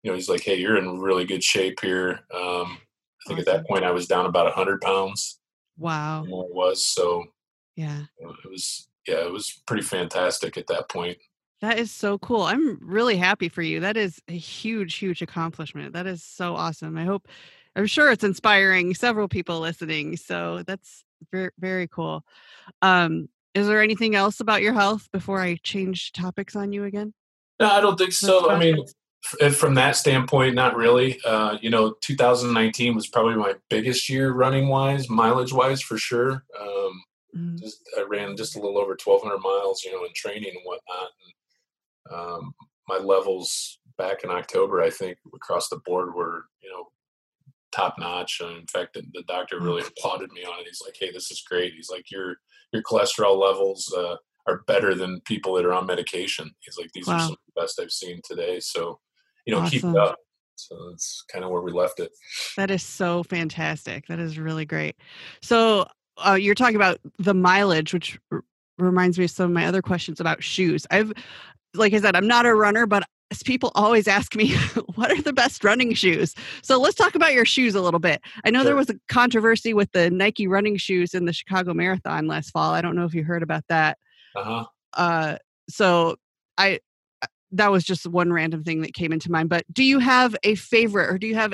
you 0.04 0.12
know, 0.12 0.16
he's 0.16 0.30
like, 0.30 0.44
"Hey, 0.44 0.56
you're 0.60 0.78
in 0.78 1.00
really 1.00 1.26
good 1.26 1.44
shape 1.44 1.80
here." 1.82 2.22
Um, 2.34 2.78
I 3.26 3.28
think 3.28 3.40
at 3.40 3.46
that 3.48 3.68
point 3.68 3.86
I 3.86 3.92
was 3.92 4.08
down 4.08 4.26
about 4.28 4.46
100 4.48 4.82
pounds 4.82 5.40
Wow. 5.78 6.24
it 6.24 6.30
was, 6.56 6.86
so 6.86 7.26
Yeah. 7.76 8.06
you 8.20 8.28
know, 8.28 8.36
it 8.44 8.50
was 8.50 8.90
yeah, 9.08 9.26
it 9.26 9.32
was 9.32 9.62
pretty 9.68 9.84
fantastic 9.84 10.58
at 10.58 10.68
that 10.68 10.90
point. 10.90 11.18
That 11.62 11.78
is 11.80 11.92
so 11.92 12.18
cool. 12.20 12.42
I'm 12.44 12.78
really 12.82 13.18
happy 13.18 13.50
for 13.50 13.62
you. 13.62 13.80
That 13.80 13.98
is 13.98 14.22
a 14.28 14.38
huge, 14.38 14.96
huge 14.96 15.22
accomplishment. 15.22 15.94
That 15.94 16.08
is 16.08 16.24
so 16.24 16.56
awesome. 16.56 16.98
I 16.98 17.06
hope, 17.06 17.28
I'm 17.76 17.86
sure 17.88 18.12
it's 18.12 18.24
inspiring 18.24 18.94
several 18.94 19.28
people 19.28 19.60
listening. 19.60 20.18
So 20.18 20.64
that's 20.64 21.06
very, 21.32 21.52
very 21.60 21.88
cool. 21.88 22.24
Um, 22.82 23.30
is 23.54 23.68
there 23.68 23.82
anything 23.82 24.16
else 24.16 24.40
about 24.40 24.62
your 24.62 24.74
health 24.74 25.08
before 25.12 25.40
I 25.42 25.58
change 25.64 26.12
topics 26.12 26.56
on 26.56 26.74
you 26.74 26.84
again? 26.84 27.14
No, 27.60 27.70
I 27.70 27.80
don't 27.80 27.98
think 27.98 28.12
so. 28.12 28.50
I 28.50 28.60
mean, 28.60 28.84
f- 29.42 29.56
from 29.56 29.76
that 29.76 29.96
standpoint, 29.96 30.56
not 30.56 30.76
really. 30.76 31.20
Uh, 31.24 31.58
you 31.62 31.70
know, 31.70 31.96
2019 32.02 32.96
was 32.96 33.08
probably 33.08 33.36
my 33.36 33.54
biggest 33.70 34.10
year 34.10 34.34
running 34.34 34.68
wise, 34.68 35.10
mileage 35.10 35.54
wise 35.54 35.82
for 35.82 35.98
sure. 35.98 36.44
Um, 36.60 37.04
Mhm. 37.36 37.60
just 37.60 37.82
I 37.98 38.02
ran 38.02 38.36
just 38.36 38.56
a 38.56 38.60
little 38.60 38.78
over 38.78 38.96
1,200 38.96 39.40
miles, 39.40 39.84
you 39.84 39.92
know, 39.94 40.04
in 40.04 40.12
training 40.14 40.50
and 40.50 40.64
whatnot. 40.64 41.12
And, 42.10 42.16
um, 42.20 42.56
my 42.88 42.98
levels 42.98 43.80
back 43.98 44.24
in 44.24 44.30
October, 44.30 44.82
I 44.82 44.90
think, 44.90 45.18
across 45.34 45.70
the 45.70 45.78
board 45.86 46.14
were, 46.14 46.46
you 46.62 46.70
know, 46.70 46.90
top 47.76 47.96
notch. 48.00 48.40
And 48.42 48.58
in 48.58 48.68
fact, 48.68 48.94
the, 48.94 49.04
the 49.14 49.24
doctor 49.28 49.60
really 49.60 49.84
applauded 49.88 50.32
me 50.32 50.44
on 50.44 50.60
it. 50.60 50.68
He's 50.68 50.82
like, 50.86 50.96
"Hey, 51.00 51.12
this 51.12 51.32
is 51.32 51.44
great." 51.50 51.74
He's 51.74 51.90
like, 51.90 52.10
"Your 52.12 52.38
your 52.72 52.84
cholesterol 52.84 53.38
levels 53.40 53.94
uh, 53.96 54.16
are 54.48 54.64
better 54.68 54.96
than 54.96 55.22
people 55.22 55.54
that 55.56 55.66
are 55.66 55.74
on 55.74 55.86
medication." 55.86 56.52
He's 56.62 56.78
like, 56.78 56.92
"These 56.94 57.08
are 57.08 57.20
some 57.20 57.32
of 57.34 57.38
the 57.54 57.62
best 57.62 57.80
I've 57.80 57.92
seen 57.92 58.22
today." 58.24 58.60
So, 58.60 59.00
you 59.46 59.54
know, 59.54 59.68
keep 59.68 59.84
it 59.84 59.96
up. 59.96 60.18
So 60.56 60.90
that's 60.90 61.24
kind 61.32 61.44
of 61.44 61.52
where 61.52 61.62
we 61.62 61.72
left 61.72 62.00
it. 62.00 62.12
That 62.56 62.72
is 62.72 62.84
so 62.84 63.24
fantastic. 63.24 64.08
That 64.08 64.20
is 64.20 64.40
really 64.40 64.66
great. 64.66 64.96
So 65.42 65.88
uh, 66.26 66.34
you're 66.34 66.56
talking 66.56 66.78
about 66.78 67.00
the 67.20 67.34
mileage, 67.34 67.94
which 67.94 68.18
r- 68.32 68.44
reminds 68.78 69.18
me 69.18 69.26
of 69.26 69.32
some 69.32 69.48
of 69.48 69.52
my 69.52 69.66
other 69.66 69.82
questions 69.82 70.20
about 70.20 70.44
shoes. 70.44 70.88
I've, 70.92 71.12
like 71.74 71.94
I 71.94 72.00
said, 72.00 72.16
I'm 72.16 72.28
not 72.28 72.46
a 72.46 72.56
runner, 72.56 72.86
but 72.86 73.04
s- 73.32 73.44
people 73.44 73.72
always 73.76 74.08
ask 74.08 74.36
me, 74.36 74.56
what 74.96 75.12
are 75.12 75.22
the 75.22 75.34
best 75.34 75.64
running 75.64 75.94
shoes? 75.94 76.34
So 76.62 76.80
let's 76.80 76.96
talk 76.96 77.16
about 77.16 77.34
your 77.34 77.46
shoes 77.46 77.76
a 77.76 77.82
little 77.82 78.00
bit. 78.00 78.22
I 78.44 78.50
know 78.52 78.64
there 78.64 78.76
was 78.76 78.90
a 78.90 78.96
controversy 79.10 79.74
with 79.74 79.92
the 79.92 80.10
Nike 80.10 80.48
running 80.48 80.78
shoes 80.78 81.14
in 81.14 81.26
the 81.26 81.34
Chicago 81.34 81.74
Marathon 81.74 82.28
last 82.28 82.52
fall. 82.52 82.74
I 82.74 82.82
don't 82.82 82.96
know 82.96 83.06
if 83.06 83.14
you 83.14 83.24
heard 83.24 83.44
about 83.44 83.64
that. 83.70 83.98
Uh 84.36 84.44
huh. 84.44 84.66
Uh, 84.94 85.38
so 85.70 86.16
I, 86.58 86.80
uh, 87.22 87.28
that 87.52 87.72
was 87.72 87.84
just 87.84 88.08
one 88.08 88.32
random 88.32 88.64
thing 88.64 88.82
that 88.82 88.94
came 88.94 89.12
into 89.12 89.32
mind. 89.32 89.50
But 89.50 89.66
do 89.72 89.84
you 89.84 90.00
have 90.00 90.36
a 90.44 90.56
favorite 90.56 91.10
or 91.10 91.18
do 91.18 91.28
you 91.28 91.36
have 91.36 91.54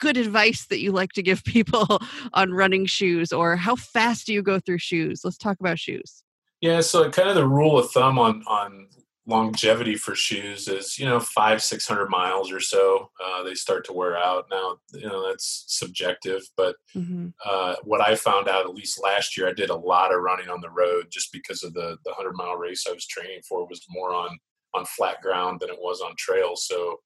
good 0.00 0.16
advice 0.16 0.66
that 0.66 0.80
you 0.80 0.92
like 0.92 1.12
to 1.12 1.22
give 1.22 1.44
people 1.44 2.00
on 2.32 2.52
running 2.52 2.86
shoes 2.86 3.32
or 3.32 3.56
how 3.56 3.76
fast 3.76 4.26
do 4.26 4.32
you 4.32 4.42
go 4.42 4.58
through 4.58 4.78
shoes? 4.78 5.22
Let's 5.24 5.38
talk 5.38 5.58
about 5.60 5.78
shoes. 5.78 6.22
Yeah, 6.60 6.80
so 6.80 7.10
kind 7.10 7.28
of 7.28 7.34
the 7.34 7.46
rule 7.46 7.76
of 7.78 7.90
thumb 7.90 8.18
on 8.20 8.44
on 8.46 8.86
longevity 9.24 9.94
for 9.94 10.16
shoes 10.16 10.66
is 10.66 10.98
you 10.98 11.06
know 11.06 11.20
five 11.20 11.62
six 11.62 11.86
hundred 11.86 12.08
miles 12.08 12.50
or 12.50 12.58
so 12.58 13.08
uh, 13.24 13.42
they 13.44 13.54
start 13.54 13.84
to 13.84 13.92
wear 13.92 14.16
out. 14.16 14.46
Now 14.50 14.78
you 14.92 15.06
know 15.08 15.26
that's 15.28 15.64
subjective, 15.68 16.42
but 16.56 16.76
Mm-hmm. 16.96 17.28
uh, 17.46 17.76
what 17.84 18.02
I 18.02 18.14
found 18.16 18.48
out 18.48 18.66
at 18.66 18.74
least 18.74 19.02
last 19.02 19.36
year, 19.36 19.48
I 19.48 19.52
did 19.54 19.70
a 19.70 19.74
lot 19.74 20.12
of 20.12 20.20
running 20.20 20.50
on 20.50 20.60
the 20.60 20.70
road 20.70 21.06
just 21.10 21.32
because 21.32 21.62
of 21.62 21.72
the 21.72 21.96
the 22.04 22.12
hundred 22.12 22.34
mile 22.36 22.56
race 22.56 22.84
I 22.88 22.92
was 22.92 23.06
training 23.06 23.40
for 23.48 23.66
was 23.66 23.80
more 23.88 24.12
on 24.14 24.38
on 24.74 24.84
flat 24.84 25.20
ground 25.22 25.60
than 25.60 25.70
it 25.70 25.78
was 25.78 26.00
on 26.00 26.14
trail. 26.18 26.56
So 26.56 27.00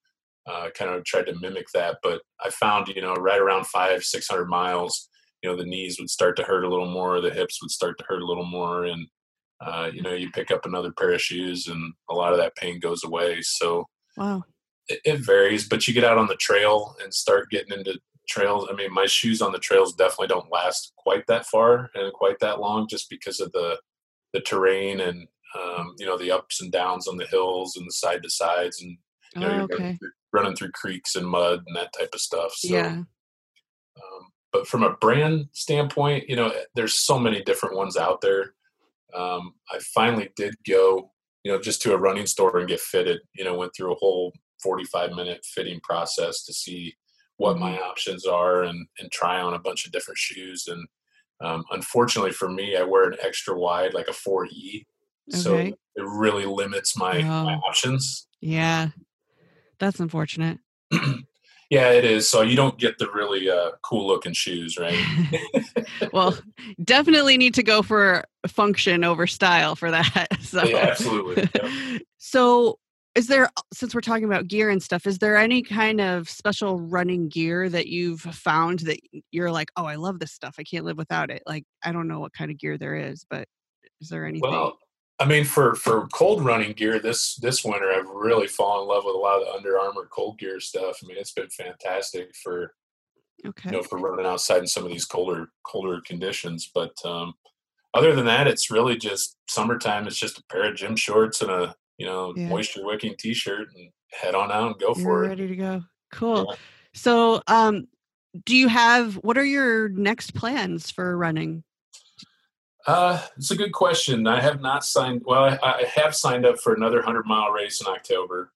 uh, 0.47 0.71
kind 0.77 0.91
of 0.91 1.05
tried 1.05 1.27
to 1.27 1.39
mimic 1.41 1.67
that, 1.75 1.99
but 2.03 2.23
I 2.45 2.51
found 2.51 2.89
you 2.89 3.03
know 3.03 3.15
right 3.15 3.41
around 3.41 3.67
five 3.67 4.03
six 4.05 4.29
hundred 4.29 4.47
miles, 4.47 5.09
you 5.43 5.51
know 5.51 5.57
the 5.57 5.65
knees 5.65 5.99
would 5.99 6.11
start 6.11 6.37
to 6.37 6.45
hurt 6.45 6.65
a 6.65 6.69
little 6.69 6.91
more, 6.91 7.21
the 7.21 7.31
hips 7.31 7.61
would 7.63 7.71
start 7.71 7.99
to 7.99 8.05
hurt 8.09 8.23
a 8.23 8.27
little 8.27 8.47
more, 8.47 8.85
and 8.87 9.07
uh, 9.61 9.91
you 9.93 10.03
know 10.03 10.13
you 10.13 10.31
pick 10.31 10.51
up 10.51 10.67
another 10.67 10.93
pair 10.93 11.13
of 11.13 11.21
shoes 11.21 11.67
and 11.69 11.93
a 12.11 12.15
lot 12.15 12.33
of 12.33 12.39
that 12.39 12.57
pain 12.57 12.79
goes 12.81 13.05
away. 13.05 13.41
So 13.43 13.87
Wow. 14.17 14.45
it, 14.89 15.01
it 15.05 15.19
varies, 15.21 15.69
but 15.69 15.87
you 15.87 15.95
get 15.95 16.05
out 16.05 16.19
on 16.19 16.27
the 16.27 16.37
trail 16.37 16.95
and 17.03 17.13
start 17.13 17.51
getting 17.51 17.77
into 17.79 17.99
trails. 18.29 18.67
I 18.71 18.75
mean, 18.75 18.93
my 18.93 19.07
shoes 19.07 19.41
on 19.43 19.53
the 19.53 19.59
trails 19.59 19.95
definitely 19.95 20.29
don't 20.29 20.51
last 20.53 20.93
quite 20.97 21.27
that 21.29 21.47
far 21.47 21.91
and 21.95 22.13
quite 22.13 22.39
that 22.41 22.61
long, 22.61 22.87
just 22.89 23.09
because 23.11 23.41
of 23.41 23.53
the 23.53 23.79
the 24.33 24.41
terrain 24.41 25.01
and 25.01 25.27
um, 25.59 25.95
you 25.99 26.05
know 26.07 26.19
the 26.19 26.31
ups 26.31 26.61
and 26.61 26.73
downs 26.73 27.09
on 27.09 27.17
the 27.17 27.27
hills 27.27 27.77
and 27.77 27.87
the 27.87 27.93
side 27.93 28.23
to 28.23 28.31
sides, 28.31 28.83
and 28.83 28.91
you 29.35 29.41
know 29.41 29.49
Oh, 29.49 29.53
you're 29.55 29.63
okay. 29.65 29.75
running, 29.75 29.99
through, 29.99 30.11
running 30.33 30.57
through 30.57 30.71
creeks 30.73 31.15
and 31.17 31.27
mud 31.27 31.63
and 31.67 31.77
that 31.77 31.93
type 31.99 32.11
of 32.15 32.21
stuff. 32.21 32.53
So, 32.55 32.75
yeah. 32.75 32.87
um, 32.89 33.07
but 34.53 34.67
from 34.67 34.83
a 34.83 34.95
brand 34.97 35.47
standpoint, 35.53 36.29
you 36.29 36.37
know, 36.37 36.53
there's 36.75 36.95
so 36.99 37.19
many 37.19 37.43
different 37.43 37.77
ones 37.77 37.97
out 37.97 38.21
there. 38.21 38.55
Um, 39.15 39.55
I 39.73 39.79
finally 39.95 40.31
did 40.37 40.55
go, 40.69 41.13
you 41.45 41.53
know, 41.53 41.61
just 41.61 41.83
to 41.83 41.95
a 41.95 41.99
running 41.99 42.27
store 42.27 42.59
and 42.59 42.69
get 42.69 42.81
fitted. 42.81 43.21
You 43.35 43.45
know, 43.45 43.55
went 43.57 43.73
through 43.77 43.93
a 43.93 43.97
whole 43.99 44.33
45 44.63 45.13
minute 45.13 45.45
fitting 45.45 45.81
process 45.83 46.45
to 46.45 46.53
see 46.53 46.95
what 47.37 47.59
my 47.59 47.79
options 47.79 48.25
are 48.27 48.63
and 48.63 48.87
and 48.99 49.11
try 49.13 49.41
on 49.41 49.55
a 49.55 49.59
bunch 49.59 49.85
of 49.87 49.93
different 49.93 50.19
shoes. 50.19 50.67
And 50.69 50.87
Um, 51.43 51.65
unfortunately 51.71 52.33
for 52.33 52.49
me, 52.49 52.77
I 52.77 52.83
wear 52.83 53.05
an 53.11 53.19
extra 53.21 53.59
wide, 53.59 53.93
like 53.93 54.09
a 54.09 54.13
4E. 54.13 54.87
So 55.29 55.57
it 55.97 56.03
really 56.03 56.47
limits 56.47 56.97
my, 56.97 57.21
my 57.23 57.55
Oh. 57.55 57.69
options. 57.69 58.27
Yeah. 58.41 58.89
That's 59.79 60.01
unfortunate. 60.01 60.59
yeah, 61.71 61.91
it 61.91 62.05
is. 62.05 62.29
So 62.29 62.43
you 62.43 62.57
don't 62.57 62.79
get 62.79 62.99
the 62.99 63.11
really 63.11 63.51
uh, 63.51 63.73
cool 63.83 64.07
looking 64.07 64.33
shoes, 64.33 64.79
right? 64.79 64.99
well, 66.13 66.37
definitely 66.85 67.37
need 67.37 67.55
to 67.55 67.63
go 67.63 67.83
for 67.83 68.25
function 68.47 69.03
over 69.03 69.27
style 69.27 69.77
for 69.77 69.91
that. 69.91 70.29
So, 70.41 70.63
Yeah, 70.63 70.77
absolutely. 70.77 71.49
Yep. 71.55 72.03
so 72.19 72.79
is 73.17 73.27
there 73.27 73.51
since 73.73 73.95
we're 73.95 74.01
talking 74.01 74.27
about 74.27 74.47
gear 74.47 74.71
and 74.71 74.81
stuff, 74.81 75.07
is 75.07 75.19
there 75.19 75.37
any 75.37 75.61
kind 75.61 76.01
of 76.01 76.29
special 76.29 76.79
running 76.79 77.29
gear 77.29 77.69
that 77.69 77.89
you've 77.89 78.21
found 78.21 78.81
that 78.81 79.01
you're 79.33 79.51
like, 79.51 79.71
oh, 79.77 79.87
I 79.87 79.97
love 79.97 80.21
this 80.21 80.33
stuff. 80.33 80.55
I 80.59 80.63
can't 80.63 80.85
live 80.85 80.99
without 80.99 81.31
it. 81.31 81.43
Like, 81.47 81.65
I 81.85 81.91
don't 81.91 82.07
know 82.07 82.21
what 82.21 82.33
kind 82.33 82.51
of 82.51 82.59
gear 82.59 82.79
there 82.79 82.95
is, 82.95 83.27
but 83.29 83.49
is 84.01 84.09
there 84.09 84.25
anything? 84.25 84.49
Well, 84.49 84.79
I 85.19 85.25
mean, 85.27 85.45
for 85.45 85.75
for 85.75 86.07
cold 86.09 86.45
running 86.45 86.73
gear 86.73 86.99
this 86.99 87.37
this 87.37 87.65
winter, 87.65 87.91
I've 87.91 88.09
really 88.09 88.47
fallen 88.47 88.83
in 88.83 88.89
love 88.89 89.05
with 89.07 89.15
a 89.15 89.19
lot 89.19 89.41
of 89.41 89.47
the 89.47 89.55
Under 89.55 89.79
Armour 89.79 90.09
cold 90.11 90.39
gear 90.39 90.61
stuff. 90.61 90.99
I 91.03 91.07
mean, 91.07 91.17
it's 91.19 91.33
been 91.33 91.49
fantastic 91.49 92.35
for 92.37 92.75
okay. 93.47 93.71
you 93.71 93.77
know 93.77 93.83
for 93.83 93.99
running 93.99 94.27
outside 94.27 94.59
in 94.59 94.67
some 94.67 94.85
of 94.85 94.91
these 94.91 95.07
colder 95.07 95.49
colder 95.65 96.01
conditions. 96.05 96.71
But 96.75 96.93
um, 97.05 97.33
other 97.95 98.15
than 98.15 98.27
that, 98.27 98.47
it's 98.47 98.71
really 98.71 98.97
just 98.97 99.37
summertime. 99.49 100.07
It's 100.07 100.19
just 100.19 100.39
a 100.39 100.45
pair 100.51 100.71
of 100.71 100.77
gym 100.77 100.97
shorts 100.97 101.41
and 101.41 101.51
a 101.51 101.75
you 101.97 102.07
know 102.07 102.35
Yeah. 102.37 102.49
moisture 102.51 102.85
wicking 102.85 103.15
t 103.19 103.33
shirt 103.33 103.69
and 103.75 103.91
head 104.13 104.35
on 104.35 104.53
out 104.53 104.67
and 104.73 104.79
go 104.79 104.89
You're 104.95 105.05
for 105.05 105.25
it. 105.25 105.29
ready 105.29 105.49
to 105.49 105.57
go. 105.57 105.83
Cool. 106.13 106.47
Yeah. 106.51 106.57
So, 106.95 107.43
um, 107.47 107.89
do 108.45 108.55
you 108.55 108.69
have 108.69 109.15
what 109.17 109.39
are 109.39 109.45
your 109.45 109.89
next 109.89 110.35
plans 110.35 110.91
for 110.91 111.17
running? 111.17 111.65
Uh, 112.87 113.21
it's 113.37 113.51
a 113.51 113.57
good 113.57 113.73
question. 113.73 114.27
I 114.27 114.41
have 114.41 114.61
not 114.61 114.85
signed. 114.85 115.23
Well, 115.25 115.45
I, 115.45 115.59
I 115.63 115.85
have 115.95 116.15
signed 116.15 116.47
up 116.47 116.59
for 116.59 116.75
another 116.75 117.03
hundred 117.03 117.27
mile 117.27 117.51
race 117.51 117.81
in 117.81 117.87
October. 117.89 118.53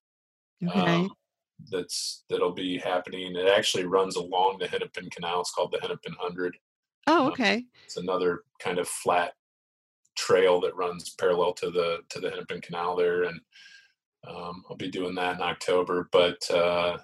Okay. 0.66 0.78
Um, 0.80 1.10
that's 1.70 2.22
that'll 2.30 2.52
be 2.52 2.78
happening. 2.78 3.34
It 3.36 3.48
actually 3.48 3.84
runs 3.84 4.16
along 4.16 4.58
the 4.58 4.68
Hennepin 4.68 5.10
Canal. 5.10 5.40
It's 5.40 5.52
called 5.52 5.72
the 5.72 5.80
Hennepin 5.80 6.14
Hundred. 6.18 6.56
oh, 7.06 7.26
um, 7.26 7.32
okay. 7.32 7.64
It's 7.84 7.96
another 7.96 8.42
kind 8.60 8.78
of 8.78 8.88
flat 8.88 9.32
trail 10.16 10.60
that 10.60 10.76
runs 10.76 11.10
parallel 11.10 11.52
to 11.54 11.70
the 11.70 11.98
to 12.10 12.20
the 12.20 12.30
Hennepin 12.30 12.60
Canal 12.60 12.96
there, 12.96 13.24
and 13.24 13.40
um, 14.28 14.62
I'll 14.70 14.76
be 14.76 14.90
doing 14.90 15.14
that 15.16 15.36
in 15.36 15.42
October. 15.42 16.08
But 16.12 16.48
uh, 16.50 16.98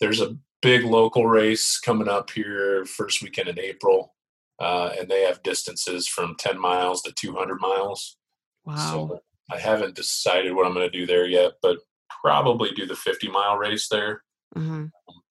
there's 0.00 0.20
a 0.20 0.36
big 0.62 0.84
local 0.84 1.26
race 1.26 1.78
coming 1.78 2.08
up 2.08 2.30
here 2.30 2.84
first 2.84 3.22
weekend 3.22 3.48
in 3.48 3.58
April, 3.58 4.14
uh, 4.58 4.90
and 4.98 5.08
they 5.08 5.22
have 5.22 5.42
distances 5.42 6.08
from 6.08 6.36
10 6.38 6.60
miles 6.60 7.02
to 7.02 7.12
200 7.12 7.60
miles. 7.60 8.16
Wow. 8.64 8.76
So 8.76 9.20
I 9.50 9.58
haven't 9.58 9.94
decided 9.94 10.54
what 10.54 10.66
I'm 10.66 10.74
going 10.74 10.90
to 10.90 10.98
do 10.98 11.06
there 11.06 11.26
yet, 11.26 11.52
but 11.62 11.78
probably 12.22 12.70
do 12.72 12.86
the 12.86 12.96
50 12.96 13.28
mile 13.28 13.56
race 13.56 13.88
there. 13.88 14.22
uh-huh. 14.56 14.84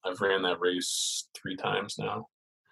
I've 0.05 0.21
ran 0.21 0.43
that 0.43 0.59
race 0.59 1.27
three 1.35 1.57
times 1.57 1.95
now. 1.97 2.27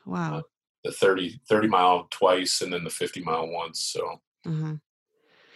Wow. 0.06 0.44
The 0.84 0.92
30 0.92 1.42
30 1.50 1.68
mile 1.68 2.08
twice, 2.12 2.62
and 2.62 2.72
then 2.72 2.84
the 2.84 2.90
50 2.90 3.22
mile 3.24 3.48
once. 3.48 3.82
So 3.82 4.22
Uh-huh. 4.46 4.76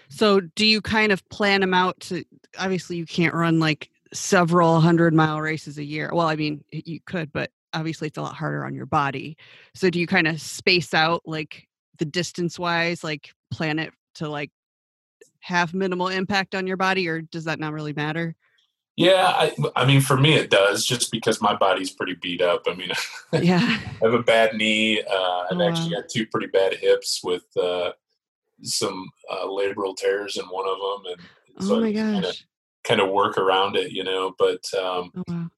So, 0.10 0.42
do 0.42 0.66
you 0.66 0.82
kind 0.82 1.12
of 1.12 1.28
plan 1.30 1.62
them 1.62 1.74
out 1.74 2.00
to? 2.02 2.26
Obviously, 2.58 2.98
you 2.98 3.06
can't 3.06 3.34
run 3.34 3.60
like 3.60 3.90
several 4.12 4.80
hundred 4.82 5.14
mile 5.14 5.40
races 5.40 5.78
a 5.78 5.84
year. 5.84 6.10
Well, 6.12 6.28
I 6.28 6.36
mean, 6.36 6.64
you 6.72 7.00
could, 7.06 7.32
but 7.32 7.52
obviously, 7.74 8.08
it's 8.08 8.18
a 8.18 8.22
lot 8.22 8.36
harder 8.36 8.66
on 8.66 8.74
your 8.74 8.86
body. 8.86 9.38
So, 9.76 9.90
do 9.90 10.00
you 10.00 10.08
kind 10.08 10.28
of 10.28 10.42
space 10.42 10.94
out 10.94 11.22
like 11.26 11.68
the 11.98 12.06
distance 12.06 12.58
wise, 12.58 13.04
like 13.04 13.32
plan 13.52 13.80
it 13.80 13.94
to 14.16 14.30
like 14.30 14.52
have 15.42 15.74
minimal 15.74 16.08
impact 16.10 16.56
on 16.56 16.68
your 16.68 16.78
body, 16.78 17.08
or 17.08 17.22
does 17.22 17.46
that 17.46 17.60
not 17.60 17.74
really 17.74 17.94
matter? 17.94 18.36
yeah, 18.96 19.28
I, 19.28 19.56
I 19.78 19.86
mean, 19.86 20.02
for 20.02 20.18
me, 20.18 20.34
it 20.34 20.50
does 20.50 20.86
just 20.86 21.10
because 21.10 21.42
my 21.42 21.56
body's 21.56 21.90
pretty 21.90 22.16
beat 22.16 22.42
up. 22.42 22.64
I 22.68 22.74
mean, 22.74 22.92
Yeah. 23.42 23.60
I 23.62 24.06
have 24.06 24.14
a 24.14 24.22
bad 24.22 24.56
knee. 24.56 25.02
Uh, 25.02 25.14
I've 25.14 25.48
Oh, 25.52 25.68
actually 25.70 25.96
got 25.96 26.10
two 26.10 26.26
pretty 26.28 26.48
bad 26.48 26.74
hips 26.74 27.22
with 27.24 27.46
uh, 27.56 27.94
some 28.62 29.10
uh, 29.32 29.46
labral 29.46 29.96
tears 29.96 30.36
in 30.36 30.44
one 30.48 30.68
of 30.68 30.78
them, 30.80 31.14
and 31.14 31.66
so 31.66 31.76
oh 31.78 31.82
my 31.82 31.90
I 31.90 31.94
kind 31.94 32.18
of 32.18 32.24
gosh. 32.26 32.46
kind 32.84 33.00
of 33.00 33.10
work 33.10 33.38
around 33.38 33.78
it, 33.78 33.94
you 33.94 34.04
know. 34.04 34.34
But 34.38 34.64
um, 34.78 35.14
Oh 35.16 35.24
wow. 35.28 35.50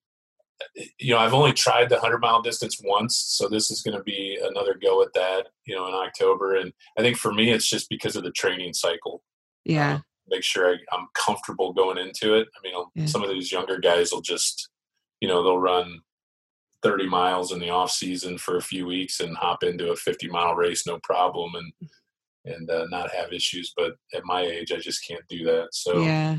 You 1.00 1.14
know, 1.14 1.20
I've 1.20 1.34
only 1.34 1.54
tried 1.54 1.90
the 1.90 2.00
hundred 2.00 2.20
mile 2.20 2.42
distance 2.42 2.80
once, 2.84 3.16
so 3.16 3.48
this 3.48 3.70
is 3.72 3.82
going 3.82 3.98
to 3.98 4.04
be 4.04 4.38
another 4.44 4.76
go 4.82 5.02
at 5.02 5.14
that, 5.14 5.48
you 5.66 5.76
know, 5.76 5.88
in 5.88 5.94
October. 5.94 6.56
And 6.56 6.72
I 6.98 7.02
think 7.02 7.18
for 7.18 7.34
me, 7.34 7.52
it's 7.52 7.70
just 7.70 7.90
because 7.90 8.16
of 8.16 8.24
the 8.24 8.32
training 8.32 8.74
cycle. 8.74 9.24
Yeah. 9.66 9.96
Uh, 9.96 10.00
make 10.28 10.44
sure 10.44 10.70
I, 10.74 10.78
I'm 10.96 11.08
comfortable 11.14 11.74
going 11.74 11.98
into 11.98 12.36
it. 12.36 12.48
I 12.56 12.60
mean, 12.64 12.86
Yeah. 12.96 13.06
some 13.06 13.24
of 13.24 13.30
these 13.30 13.52
younger 13.52 13.80
guys 13.80 14.12
will 14.12 14.22
just, 14.22 14.70
you 15.20 15.28
know, 15.28 15.44
they'll 15.44 15.60
run 15.60 16.00
30 16.84 17.08
miles 17.08 17.52
in 17.52 17.60
the 17.60 17.70
off 17.70 17.92
season 17.92 18.38
for 18.38 18.58
a 18.58 18.62
few 18.62 18.86
weeks 18.88 19.20
and 19.20 19.38
hop 19.38 19.64
into 19.64 19.92
a 19.92 19.96
50 19.96 20.28
mile 20.30 20.56
race, 20.56 20.88
no 20.88 21.00
problem, 21.04 21.54
and 21.56 21.74
and 22.44 22.68
uh, 22.72 22.86
not 22.90 23.12
have 23.14 23.32
issues. 23.34 23.72
But 23.78 23.92
at 24.16 24.26
my 24.26 24.42
age, 24.42 24.72
I 24.72 24.78
just 24.78 25.06
can't 25.08 25.22
do 25.30 25.44
that. 25.46 25.68
So 25.74 26.02
yeah. 26.02 26.38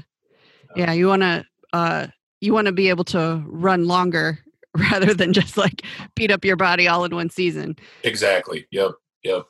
uh, 0.71 0.73
Yeah. 0.75 0.93
You 0.93 1.07
want 1.09 1.23
to. 1.23 1.45
uh 1.73 2.07
You 2.43 2.53
want 2.53 2.67
to 2.67 2.73
be 2.73 2.89
able 2.89 3.05
to 3.05 3.43
run 3.47 3.87
longer 3.87 4.39
rather 4.77 5.15
than 5.15 5.33
just 5.33 5.57
like 5.57 5.83
beat 6.15 6.31
up 6.31 6.45
your 6.45 6.57
body 6.57 6.89
all 6.89 7.05
in 7.05 7.15
one 7.15 7.31
season. 7.31 7.77
exactly. 8.03 8.67
Yep. 8.71 8.93
Yep. 9.23 9.47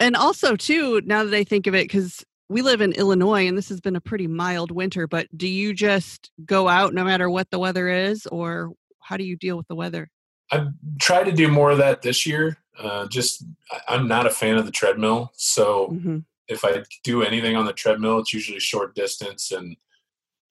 And 0.00 0.16
also, 0.16 0.56
too, 0.56 1.00
now 1.04 1.22
that 1.22 1.34
I 1.34 1.44
think 1.44 1.66
of 1.66 1.74
it, 1.74 1.84
because 1.84 2.24
we 2.48 2.62
live 2.62 2.80
in 2.80 2.92
Illinois 2.92 3.46
and 3.46 3.56
this 3.56 3.68
has 3.68 3.80
been 3.80 3.96
a 3.96 4.00
pretty 4.00 4.26
mild 4.26 4.70
winter, 4.70 5.06
but 5.06 5.28
do 5.36 5.46
you 5.46 5.72
just 5.72 6.30
go 6.44 6.68
out 6.68 6.92
no 6.92 7.04
matter 7.04 7.30
what 7.30 7.50
the 7.50 7.58
weather 7.58 7.88
is, 7.88 8.26
or 8.26 8.72
how 9.00 9.16
do 9.16 9.24
you 9.24 9.36
deal 9.36 9.56
with 9.56 9.68
the 9.68 9.76
weather? 9.76 10.10
I've 10.50 10.68
tried 11.00 11.24
to 11.24 11.32
do 11.32 11.48
more 11.48 11.70
of 11.70 11.78
that 11.78 12.02
this 12.02 12.26
year. 12.26 12.58
Uh, 12.78 13.06
just 13.06 13.44
I'm 13.86 14.08
not 14.08 14.26
a 14.26 14.30
fan 14.30 14.56
of 14.56 14.66
the 14.66 14.72
treadmill, 14.72 15.30
so 15.34 15.88
hmm 15.88 16.18
if 16.48 16.64
I 16.64 16.82
do 17.04 17.22
anything 17.22 17.56
on 17.56 17.64
the 17.64 17.72
treadmill, 17.72 18.18
it's 18.18 18.32
usually 18.32 18.60
short 18.60 18.94
distance 18.94 19.52
and 19.52 19.76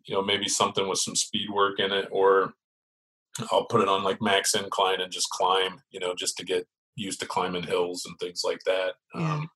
you 0.05 0.15
know 0.15 0.21
maybe 0.21 0.47
something 0.47 0.87
with 0.87 0.99
some 0.99 1.15
speed 1.15 1.49
work 1.49 1.79
in 1.79 1.91
it, 1.91 2.07
or 2.11 2.53
I'll 3.51 3.65
put 3.65 3.81
it 3.81 3.87
on 3.87 4.03
like 4.03 4.21
max 4.21 4.53
incline 4.55 5.01
and 5.01 5.11
just 5.11 5.29
climb, 5.29 5.81
you 5.91 5.99
know, 5.99 6.13
just 6.15 6.37
to 6.37 6.45
get 6.45 6.67
used 6.95 7.19
to 7.21 7.25
climbing 7.25 7.63
hills 7.63 8.05
and 8.05 8.17
things 8.19 8.41
like 8.43 8.59
that. 8.65 8.93
Yeah. 9.15 9.33
Um, 9.33 9.49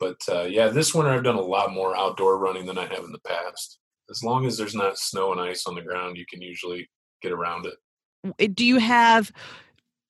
but 0.00 0.18
uh, 0.28 0.42
yeah, 0.42 0.68
this 0.68 0.94
winter 0.94 1.10
I've 1.10 1.22
done 1.22 1.36
a 1.36 1.40
lot 1.40 1.72
more 1.72 1.96
outdoor 1.96 2.38
running 2.38 2.66
than 2.66 2.78
I 2.78 2.86
have 2.86 3.04
in 3.04 3.12
the 3.12 3.20
past. 3.20 3.78
As 4.10 4.22
long 4.24 4.46
as 4.46 4.58
there's 4.58 4.74
not 4.74 4.98
snow 4.98 5.32
and 5.32 5.40
ice 5.40 5.66
on 5.66 5.76
the 5.76 5.80
ground, 5.80 6.16
you 6.16 6.24
can 6.28 6.42
usually 6.42 6.90
get 7.22 7.32
around 7.32 7.66
it. 7.66 8.54
Do 8.54 8.64
you 8.64 8.78
have 8.78 9.30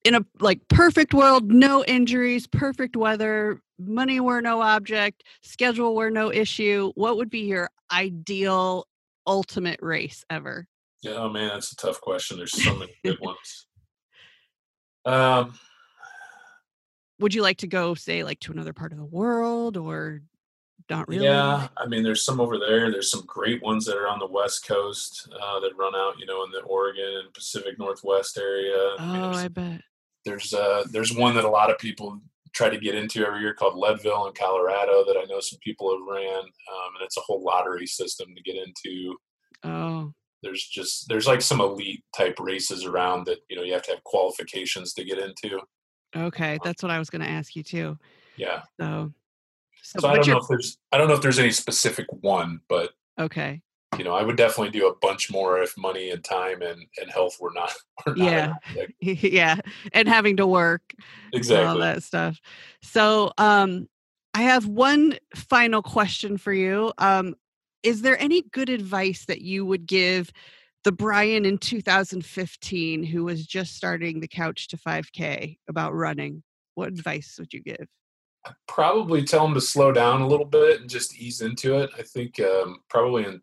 in 0.03 0.15
a 0.15 0.25
like 0.39 0.67
perfect 0.67 1.13
world, 1.13 1.51
no 1.51 1.83
injuries, 1.85 2.47
perfect 2.47 2.95
weather, 2.95 3.61
money 3.79 4.19
were 4.19 4.41
no 4.41 4.61
object, 4.61 5.23
schedule 5.41 5.95
were 5.95 6.09
no 6.09 6.31
issue? 6.31 6.91
What 6.95 7.17
would 7.17 7.29
be 7.29 7.41
your 7.41 7.69
ideal 7.91 8.87
ultimate 9.27 9.79
race 9.81 10.23
ever? 10.29 10.67
Yeah, 11.01 11.13
oh 11.15 11.29
man, 11.29 11.49
that's 11.49 11.71
a 11.71 11.75
tough 11.75 11.99
question. 12.01 12.37
There's 12.37 12.51
so 12.63 12.75
many 12.75 12.93
good 13.03 13.17
ones. 13.21 13.67
Um, 15.05 15.53
Would 17.19 17.33
you 17.33 17.41
like 17.41 17.57
to 17.57 17.67
go, 17.67 17.93
say, 17.93 18.23
like 18.23 18.39
to 18.41 18.51
another 18.51 18.73
part 18.73 18.91
of 18.91 18.97
the 18.97 19.05
world, 19.05 19.77
or 19.77 20.21
not 20.89 21.07
really? 21.07 21.25
Yeah, 21.25 21.67
I 21.77 21.85
mean, 21.87 22.03
there's 22.03 22.23
some 22.25 22.39
over 22.39 22.57
there. 22.57 22.91
There's 22.91 23.11
some 23.11 23.23
great 23.25 23.61
ones 23.61 23.85
that 23.85 23.97
are 23.97 24.07
on 24.07 24.19
the 24.19 24.27
West 24.27 24.65
Coast 24.67 25.27
uh, 25.41 25.59
that 25.59 25.75
run 25.77 25.93
out, 25.95 26.19
you 26.19 26.25
know, 26.25 26.43
in 26.43 26.51
the 26.51 26.61
Oregon 26.61 27.21
and 27.23 27.33
Pacific 27.33 27.77
Northwest 27.79 28.37
area. 28.37 28.95
I 28.97 29.13
mean, 29.13 29.21
Oh, 29.23 29.31
I 29.31 29.47
bet. 29.49 29.81
there's 30.25 30.53
uh, 30.53 30.85
there's 30.91 31.13
one 31.15 31.35
that 31.35 31.45
a 31.45 31.49
lot 31.49 31.69
of 31.69 31.77
people 31.79 32.21
try 32.53 32.69
to 32.69 32.77
get 32.77 32.95
into 32.95 33.25
every 33.25 33.41
year 33.41 33.53
called 33.53 33.77
Leadville 33.77 34.27
in 34.27 34.33
Colorado 34.33 35.03
that 35.05 35.17
I 35.17 35.25
know 35.25 35.39
some 35.39 35.59
people 35.63 35.91
have 35.91 36.07
ran, 36.07 36.39
um, 36.39 36.95
and 36.95 37.03
it's 37.03 37.17
a 37.17 37.21
whole 37.21 37.43
lottery 37.43 37.87
system 37.87 38.33
to 38.35 38.43
get 38.43 38.55
into. 38.55 39.15
Oh, 39.63 40.13
There's 40.41 40.63
just 40.63 41.07
there's 41.09 41.27
like 41.27 41.41
some 41.41 41.61
elite 41.61 42.03
type 42.15 42.39
races 42.39 42.85
around 42.85 43.25
that 43.25 43.39
you 43.49 43.55
know 43.55 43.63
you 43.63 43.73
have 43.73 43.83
to 43.83 43.91
have 43.91 44.03
qualifications 44.03 44.93
to 44.93 45.03
get 45.03 45.17
into. 45.17 45.59
okay. 46.15 46.57
That's 46.63 46.83
what 46.83 46.91
I 46.91 46.99
was 46.99 47.09
going 47.09 47.23
to 47.23 47.29
ask 47.29 47.55
you 47.55 47.63
too. 47.63 47.97
Yeah, 48.37 48.61
So, 48.79 49.13
so, 49.83 49.99
so 49.99 50.07
I 50.07 50.15
don't 50.15 50.27
know 50.27 50.37
if 50.37 50.47
there's 50.47 50.77
I 50.91 50.97
don't 50.97 51.07
know 51.07 51.13
if 51.13 51.21
there's 51.21 51.39
any 51.39 51.51
specific 51.51 52.07
one, 52.21 52.61
but 52.67 52.91
okay. 53.19 53.61
You 53.97 54.03
know, 54.03 54.13
I 54.13 54.23
would 54.23 54.37
definitely 54.37 54.71
do 54.71 54.87
a 54.87 54.95
bunch 54.95 55.31
more 55.31 55.61
if 55.61 55.77
money 55.77 56.11
and 56.11 56.23
time 56.23 56.61
and, 56.61 56.85
and 57.01 57.11
health 57.11 57.37
were 57.39 57.51
not, 57.53 57.73
were 58.05 58.15
not 58.15 58.25
Yeah. 58.25 58.53
yeah, 59.01 59.55
and 59.91 60.07
having 60.07 60.37
to 60.37 60.47
work 60.47 60.81
and 60.97 61.03
all 61.33 61.37
exactly. 61.37 61.81
that 61.81 62.03
stuff. 62.03 62.39
So, 62.81 63.31
um, 63.37 63.87
I 64.35 64.41
have 64.41 64.65
one 64.65 65.17
final 65.35 65.83
question 65.83 66.37
for 66.37 66.53
you. 66.53 66.91
Um, 66.97 67.35
is 67.83 68.01
there 68.01 68.19
any 68.19 68.41
good 68.51 68.69
advice 68.69 69.25
that 69.25 69.41
you 69.41 69.65
would 69.65 69.85
give 69.85 70.31
the 70.83 70.91
Brian 70.91 71.45
in 71.45 71.57
2015 71.57 73.03
who 73.03 73.25
was 73.25 73.45
just 73.45 73.75
starting 73.75 74.19
the 74.19 74.27
couch 74.27 74.67
to 74.69 74.77
5K 74.77 75.57
about 75.69 75.93
running? 75.93 76.43
What 76.75 76.87
advice 76.87 77.35
would 77.37 77.53
you 77.53 77.61
give? 77.61 77.87
I'd 78.45 78.53
probably 78.67 79.23
tell 79.23 79.45
him 79.45 79.53
to 79.53 79.61
slow 79.61 79.91
down 79.91 80.21
a 80.21 80.27
little 80.27 80.45
bit 80.45 80.81
and 80.81 80.89
just 80.89 81.17
ease 81.17 81.41
into 81.41 81.77
it. 81.77 81.91
I 81.97 82.01
think 82.01 82.39
um, 82.39 82.79
probably 82.89 83.25
in 83.25 83.41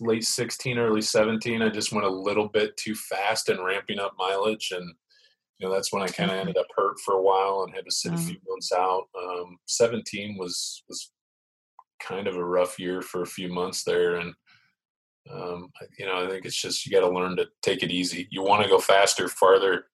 late 0.00 0.24
16, 0.24 0.78
early 0.78 1.02
17, 1.02 1.62
I 1.62 1.68
just 1.68 1.92
went 1.92 2.06
a 2.06 2.10
little 2.10 2.48
bit 2.48 2.76
too 2.76 2.94
fast 2.94 3.48
and 3.48 3.64
ramping 3.64 3.98
up 3.98 4.14
mileage. 4.18 4.72
And, 4.72 4.94
you 5.58 5.66
know, 5.66 5.72
that's 5.72 5.92
when 5.92 6.02
I 6.02 6.08
kind 6.08 6.30
of 6.30 6.36
ended 6.36 6.56
up 6.58 6.66
hurt 6.76 6.98
for 7.00 7.14
a 7.14 7.22
while 7.22 7.62
and 7.64 7.74
had 7.74 7.84
to 7.86 7.90
sit 7.90 8.12
Oh. 8.12 8.14
a 8.14 8.18
few 8.18 8.36
months 8.46 8.72
out. 8.72 9.04
Um, 9.18 9.58
17 9.66 10.36
was, 10.38 10.82
was 10.88 11.12
kind 12.00 12.26
of 12.26 12.36
a 12.36 12.44
rough 12.44 12.78
year 12.78 13.00
for 13.02 13.22
a 13.22 13.26
few 13.26 13.48
months 13.48 13.84
there. 13.84 14.16
And, 14.16 14.34
um, 15.30 15.70
you 15.98 16.06
know, 16.06 16.24
I 16.24 16.28
think 16.28 16.44
it's 16.44 16.60
just, 16.60 16.86
you 16.86 16.92
got 16.92 17.06
to 17.06 17.14
learn 17.14 17.36
to 17.36 17.46
take 17.62 17.82
it 17.82 17.90
easy. 17.90 18.28
You 18.30 18.42
want 18.42 18.62
to 18.62 18.68
go 18.68 18.78
faster, 18.78 19.28
farther, 19.28 19.86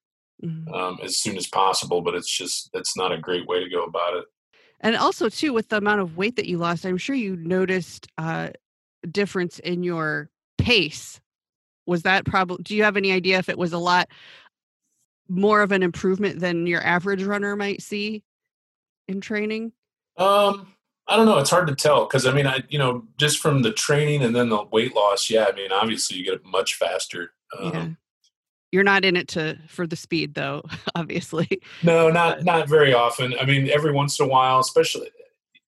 Mhm. 0.43 0.73
um, 0.73 0.99
as 1.01 1.17
soon 1.19 1.37
as 1.37 1.47
possible, 1.47 2.01
but 2.01 2.15
it's 2.15 2.29
just, 2.35 2.69
it's 2.73 2.97
not 2.97 3.11
a 3.13 3.17
great 3.17 3.47
way 3.47 3.63
to 3.63 3.69
go 3.69 3.83
about 3.85 4.15
it. 4.15 4.25
And 4.81 4.95
also, 4.97 5.29
too, 5.29 5.53
with 5.53 5.69
the 5.69 5.77
amount 5.77 6.01
of 6.01 6.17
weight 6.17 6.35
that 6.35 6.45
you 6.47 6.57
lost, 6.57 6.85
I'm 6.85 6.97
sure 6.97 7.15
you 7.15 7.37
noticed 7.37 8.07
uh, 8.17 8.49
difference 9.11 9.59
in 9.59 9.83
your 9.83 10.29
pace. 10.57 11.19
Was 11.85 12.03
that 12.03 12.25
probably? 12.25 12.63
Do 12.63 12.75
you 12.75 12.83
have 12.83 12.97
any 12.97 13.11
idea 13.11 13.37
if 13.37 13.49
it 13.49 13.57
was 13.57 13.73
a 13.73 13.77
lot 13.77 14.07
more 15.27 15.61
of 15.61 15.71
an 15.71 15.83
improvement 15.83 16.39
than 16.39 16.67
your 16.67 16.81
average 16.81 17.23
runner 17.23 17.55
might 17.55 17.81
see 17.81 18.23
in 19.07 19.21
training? 19.21 19.73
Um, 20.17 20.73
I 21.07 21.17
don't 21.17 21.25
know. 21.25 21.39
It's 21.39 21.49
hard 21.49 21.67
to 21.67 21.75
tell 21.75 22.05
because 22.05 22.25
I 22.25 22.31
mean, 22.31 22.47
I 22.47 22.63
you 22.69 22.79
know, 22.79 23.05
just 23.17 23.39
from 23.39 23.61
the 23.61 23.73
training 23.73 24.23
and 24.23 24.35
then 24.35 24.49
the 24.49 24.63
weight 24.71 24.95
loss, 24.95 25.29
yeah. 25.29 25.45
I 25.49 25.55
mean, 25.55 25.71
obviously 25.71 26.17
you 26.17 26.25
get 26.25 26.45
much 26.45 26.75
faster. 26.75 27.33
Um, 27.59 27.73
yeah. 27.73 27.87
You're 28.71 28.83
not 28.83 29.05
in 29.05 29.15
it 29.15 29.27
to 29.29 29.59
for 29.67 29.85
the 29.85 29.95
speed, 29.95 30.33
though. 30.33 30.63
Obviously. 30.95 31.61
No, 31.83 32.09
not 32.09 32.43
not 32.43 32.67
very 32.67 32.91
often. 32.91 33.35
I 33.39 33.45
mean, 33.45 33.69
every 33.69 33.91
once 33.91 34.19
in 34.19 34.25
a 34.25 34.27
while, 34.27 34.59
especially 34.59 35.11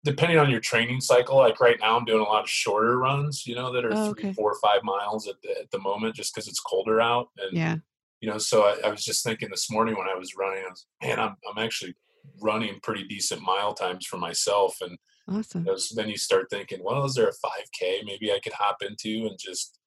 depending 0.05 0.37
on 0.37 0.49
your 0.49 0.61
training 0.61 1.01
cycle. 1.01 1.37
Like 1.37 1.59
right 1.59 1.77
now, 1.81 1.97
I'm 1.97 2.05
doing 2.05 2.21
a 2.21 2.23
lot 2.23 2.43
of 2.43 2.49
shorter 2.49 2.97
runs. 2.97 3.45
You 3.45 3.55
know, 3.55 3.73
that 3.73 3.83
are 3.83 3.93
Oh, 3.93 4.13
three, 4.13 4.23
okay. 4.23 4.33
four, 4.33 4.51
or 4.51 4.59
five 4.63 4.83
miles 4.83 5.27
at 5.27 5.41
the 5.41 5.51
at 5.59 5.71
the 5.71 5.79
moment, 5.79 6.15
just 6.15 6.33
because 6.33 6.47
it's 6.47 6.61
colder 6.61 7.01
out. 7.01 7.29
And 7.37 7.57
Yeah. 7.57 7.77
you 8.21 8.29
know, 8.29 8.37
so 8.37 8.63
I, 8.63 8.87
I 8.87 8.89
was 8.89 9.03
just 9.03 9.23
thinking 9.23 9.49
this 9.49 9.69
morning 9.69 9.95
when 9.97 10.07
I 10.07 10.15
was 10.15 10.35
running, 10.37 10.63
I 10.65 10.69
was, 10.69 10.85
man, 11.03 11.19
I'm 11.19 11.35
I'm 11.49 11.61
actually 11.61 11.95
running 12.41 12.79
pretty 12.81 13.03
decent 13.03 13.41
mile 13.41 13.73
times 13.73 14.05
for 14.05 14.17
myself, 14.17 14.77
and 14.81 14.97
Awesome. 15.27 15.63
those, 15.63 15.89
then 15.89 16.07
you 16.07 16.17
start 16.17 16.47
thinking, 16.51 16.79
well, 16.83 17.03
is 17.05 17.15
there 17.15 17.27
a 17.27 17.31
5K 17.31 18.05
maybe 18.05 18.31
I 18.31 18.39
could 18.43 18.53
hop 18.53 18.77
into 18.83 19.25
and 19.27 19.37
just, 19.39 19.79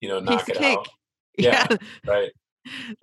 you 0.00 0.08
know, 0.08 0.20
Piece 0.20 0.26
knock 0.26 0.48
it 0.48 0.56
cake. 0.56 0.76
out? 0.78 0.88
Yeah. 1.38 1.66
yeah. 1.70 1.76
Right. 2.06 2.32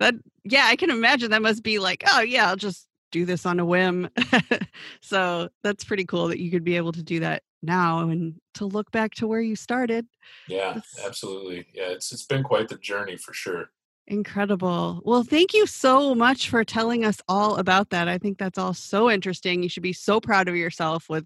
That 0.00 0.16
yeah, 0.42 0.64
I 0.66 0.74
can 0.74 0.90
imagine 0.90 1.30
that 1.30 1.40
must 1.40 1.62
be 1.62 1.78
like, 1.78 2.02
oh 2.08 2.20
yeah, 2.20 2.48
I'll 2.48 2.56
just 2.56 2.88
do 3.14 3.24
this 3.24 3.46
on 3.46 3.60
a 3.60 3.64
whim. 3.64 4.08
so 5.00 5.48
that's 5.62 5.84
pretty 5.84 6.04
cool 6.04 6.26
that 6.28 6.40
you 6.40 6.50
could 6.50 6.64
be 6.64 6.76
able 6.76 6.90
to 6.90 7.02
do 7.02 7.20
that 7.20 7.44
now 7.62 8.08
and 8.08 8.34
to 8.54 8.66
look 8.66 8.90
back 8.90 9.14
to 9.14 9.28
where 9.28 9.40
you 9.40 9.54
started. 9.54 10.04
Yeah, 10.48 10.80
absolutely. 11.06 11.68
Yeah, 11.72 11.90
it's 11.90 12.12
it's 12.12 12.26
been 12.26 12.42
quite 12.42 12.68
the 12.68 12.76
journey 12.76 13.16
for 13.16 13.32
sure. 13.32 13.70
Incredible. 14.08 15.00
Well, 15.04 15.22
thank 15.22 15.54
you 15.54 15.64
so 15.66 16.14
much 16.14 16.50
for 16.50 16.64
telling 16.64 17.04
us 17.04 17.20
all 17.28 17.56
about 17.56 17.90
that. 17.90 18.08
I 18.08 18.18
think 18.18 18.36
that's 18.36 18.58
all 18.58 18.74
so 18.74 19.08
interesting. 19.08 19.62
You 19.62 19.68
should 19.68 19.84
be 19.84 19.94
so 19.94 20.20
proud 20.20 20.48
of 20.48 20.56
yourself 20.56 21.08
with 21.08 21.24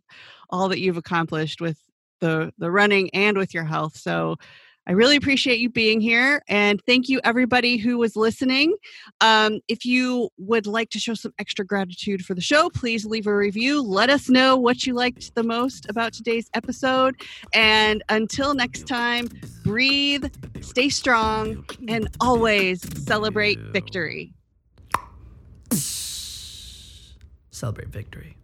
all 0.51 0.69
that 0.69 0.81
you've 0.81 0.99
accomplished 0.99 1.61
with 1.61 1.79
the 2.21 2.53
the 2.59 2.71
running 2.71 3.09
and 3.15 3.39
with 3.39 3.55
your 3.55 3.65
health. 3.65 3.97
So 3.97 4.37
I 4.89 4.93
really 4.93 5.17
appreciate 5.17 5.59
you 5.59 5.69
being 5.69 6.01
here 6.01 6.43
and 6.49 6.81
thank 6.87 7.11
you 7.11 7.21
everybody 7.23 7.77
who 7.77 7.99
was 7.99 8.17
listening. 8.17 8.75
Um, 9.21 9.61
if 9.69 9.85
you 9.85 10.31
would 10.39 10.67
like 10.67 10.89
to 10.91 10.99
show 10.99 11.13
some 11.13 11.35
extra 11.39 11.63
gratitude 11.63 12.25
for 12.25 12.35
the 12.35 12.41
show, 12.41 12.71
please 12.71 13.05
leave 13.05 13.27
a 13.27 13.37
review. 13.37 13.83
Let 13.83 14.09
us 14.09 14.31
know 14.31 14.57
what 14.57 14.87
you 14.87 14.95
liked 14.95 15.35
the 15.35 15.43
most 15.43 15.91
about 15.91 16.15
today's 16.15 16.49
episode. 16.55 17.21
And 17.53 18.03
until 18.09 18.55
next 18.55 18.87
time, 18.87 19.29
breathe, 19.63 20.33
stay 20.63 20.89
strong, 20.89 21.67
and 21.87 22.09
always 22.19 22.81
celebrate 23.05 23.59
victory. 23.61 24.33
Celebrate 27.51 27.89
victory. 27.89 28.39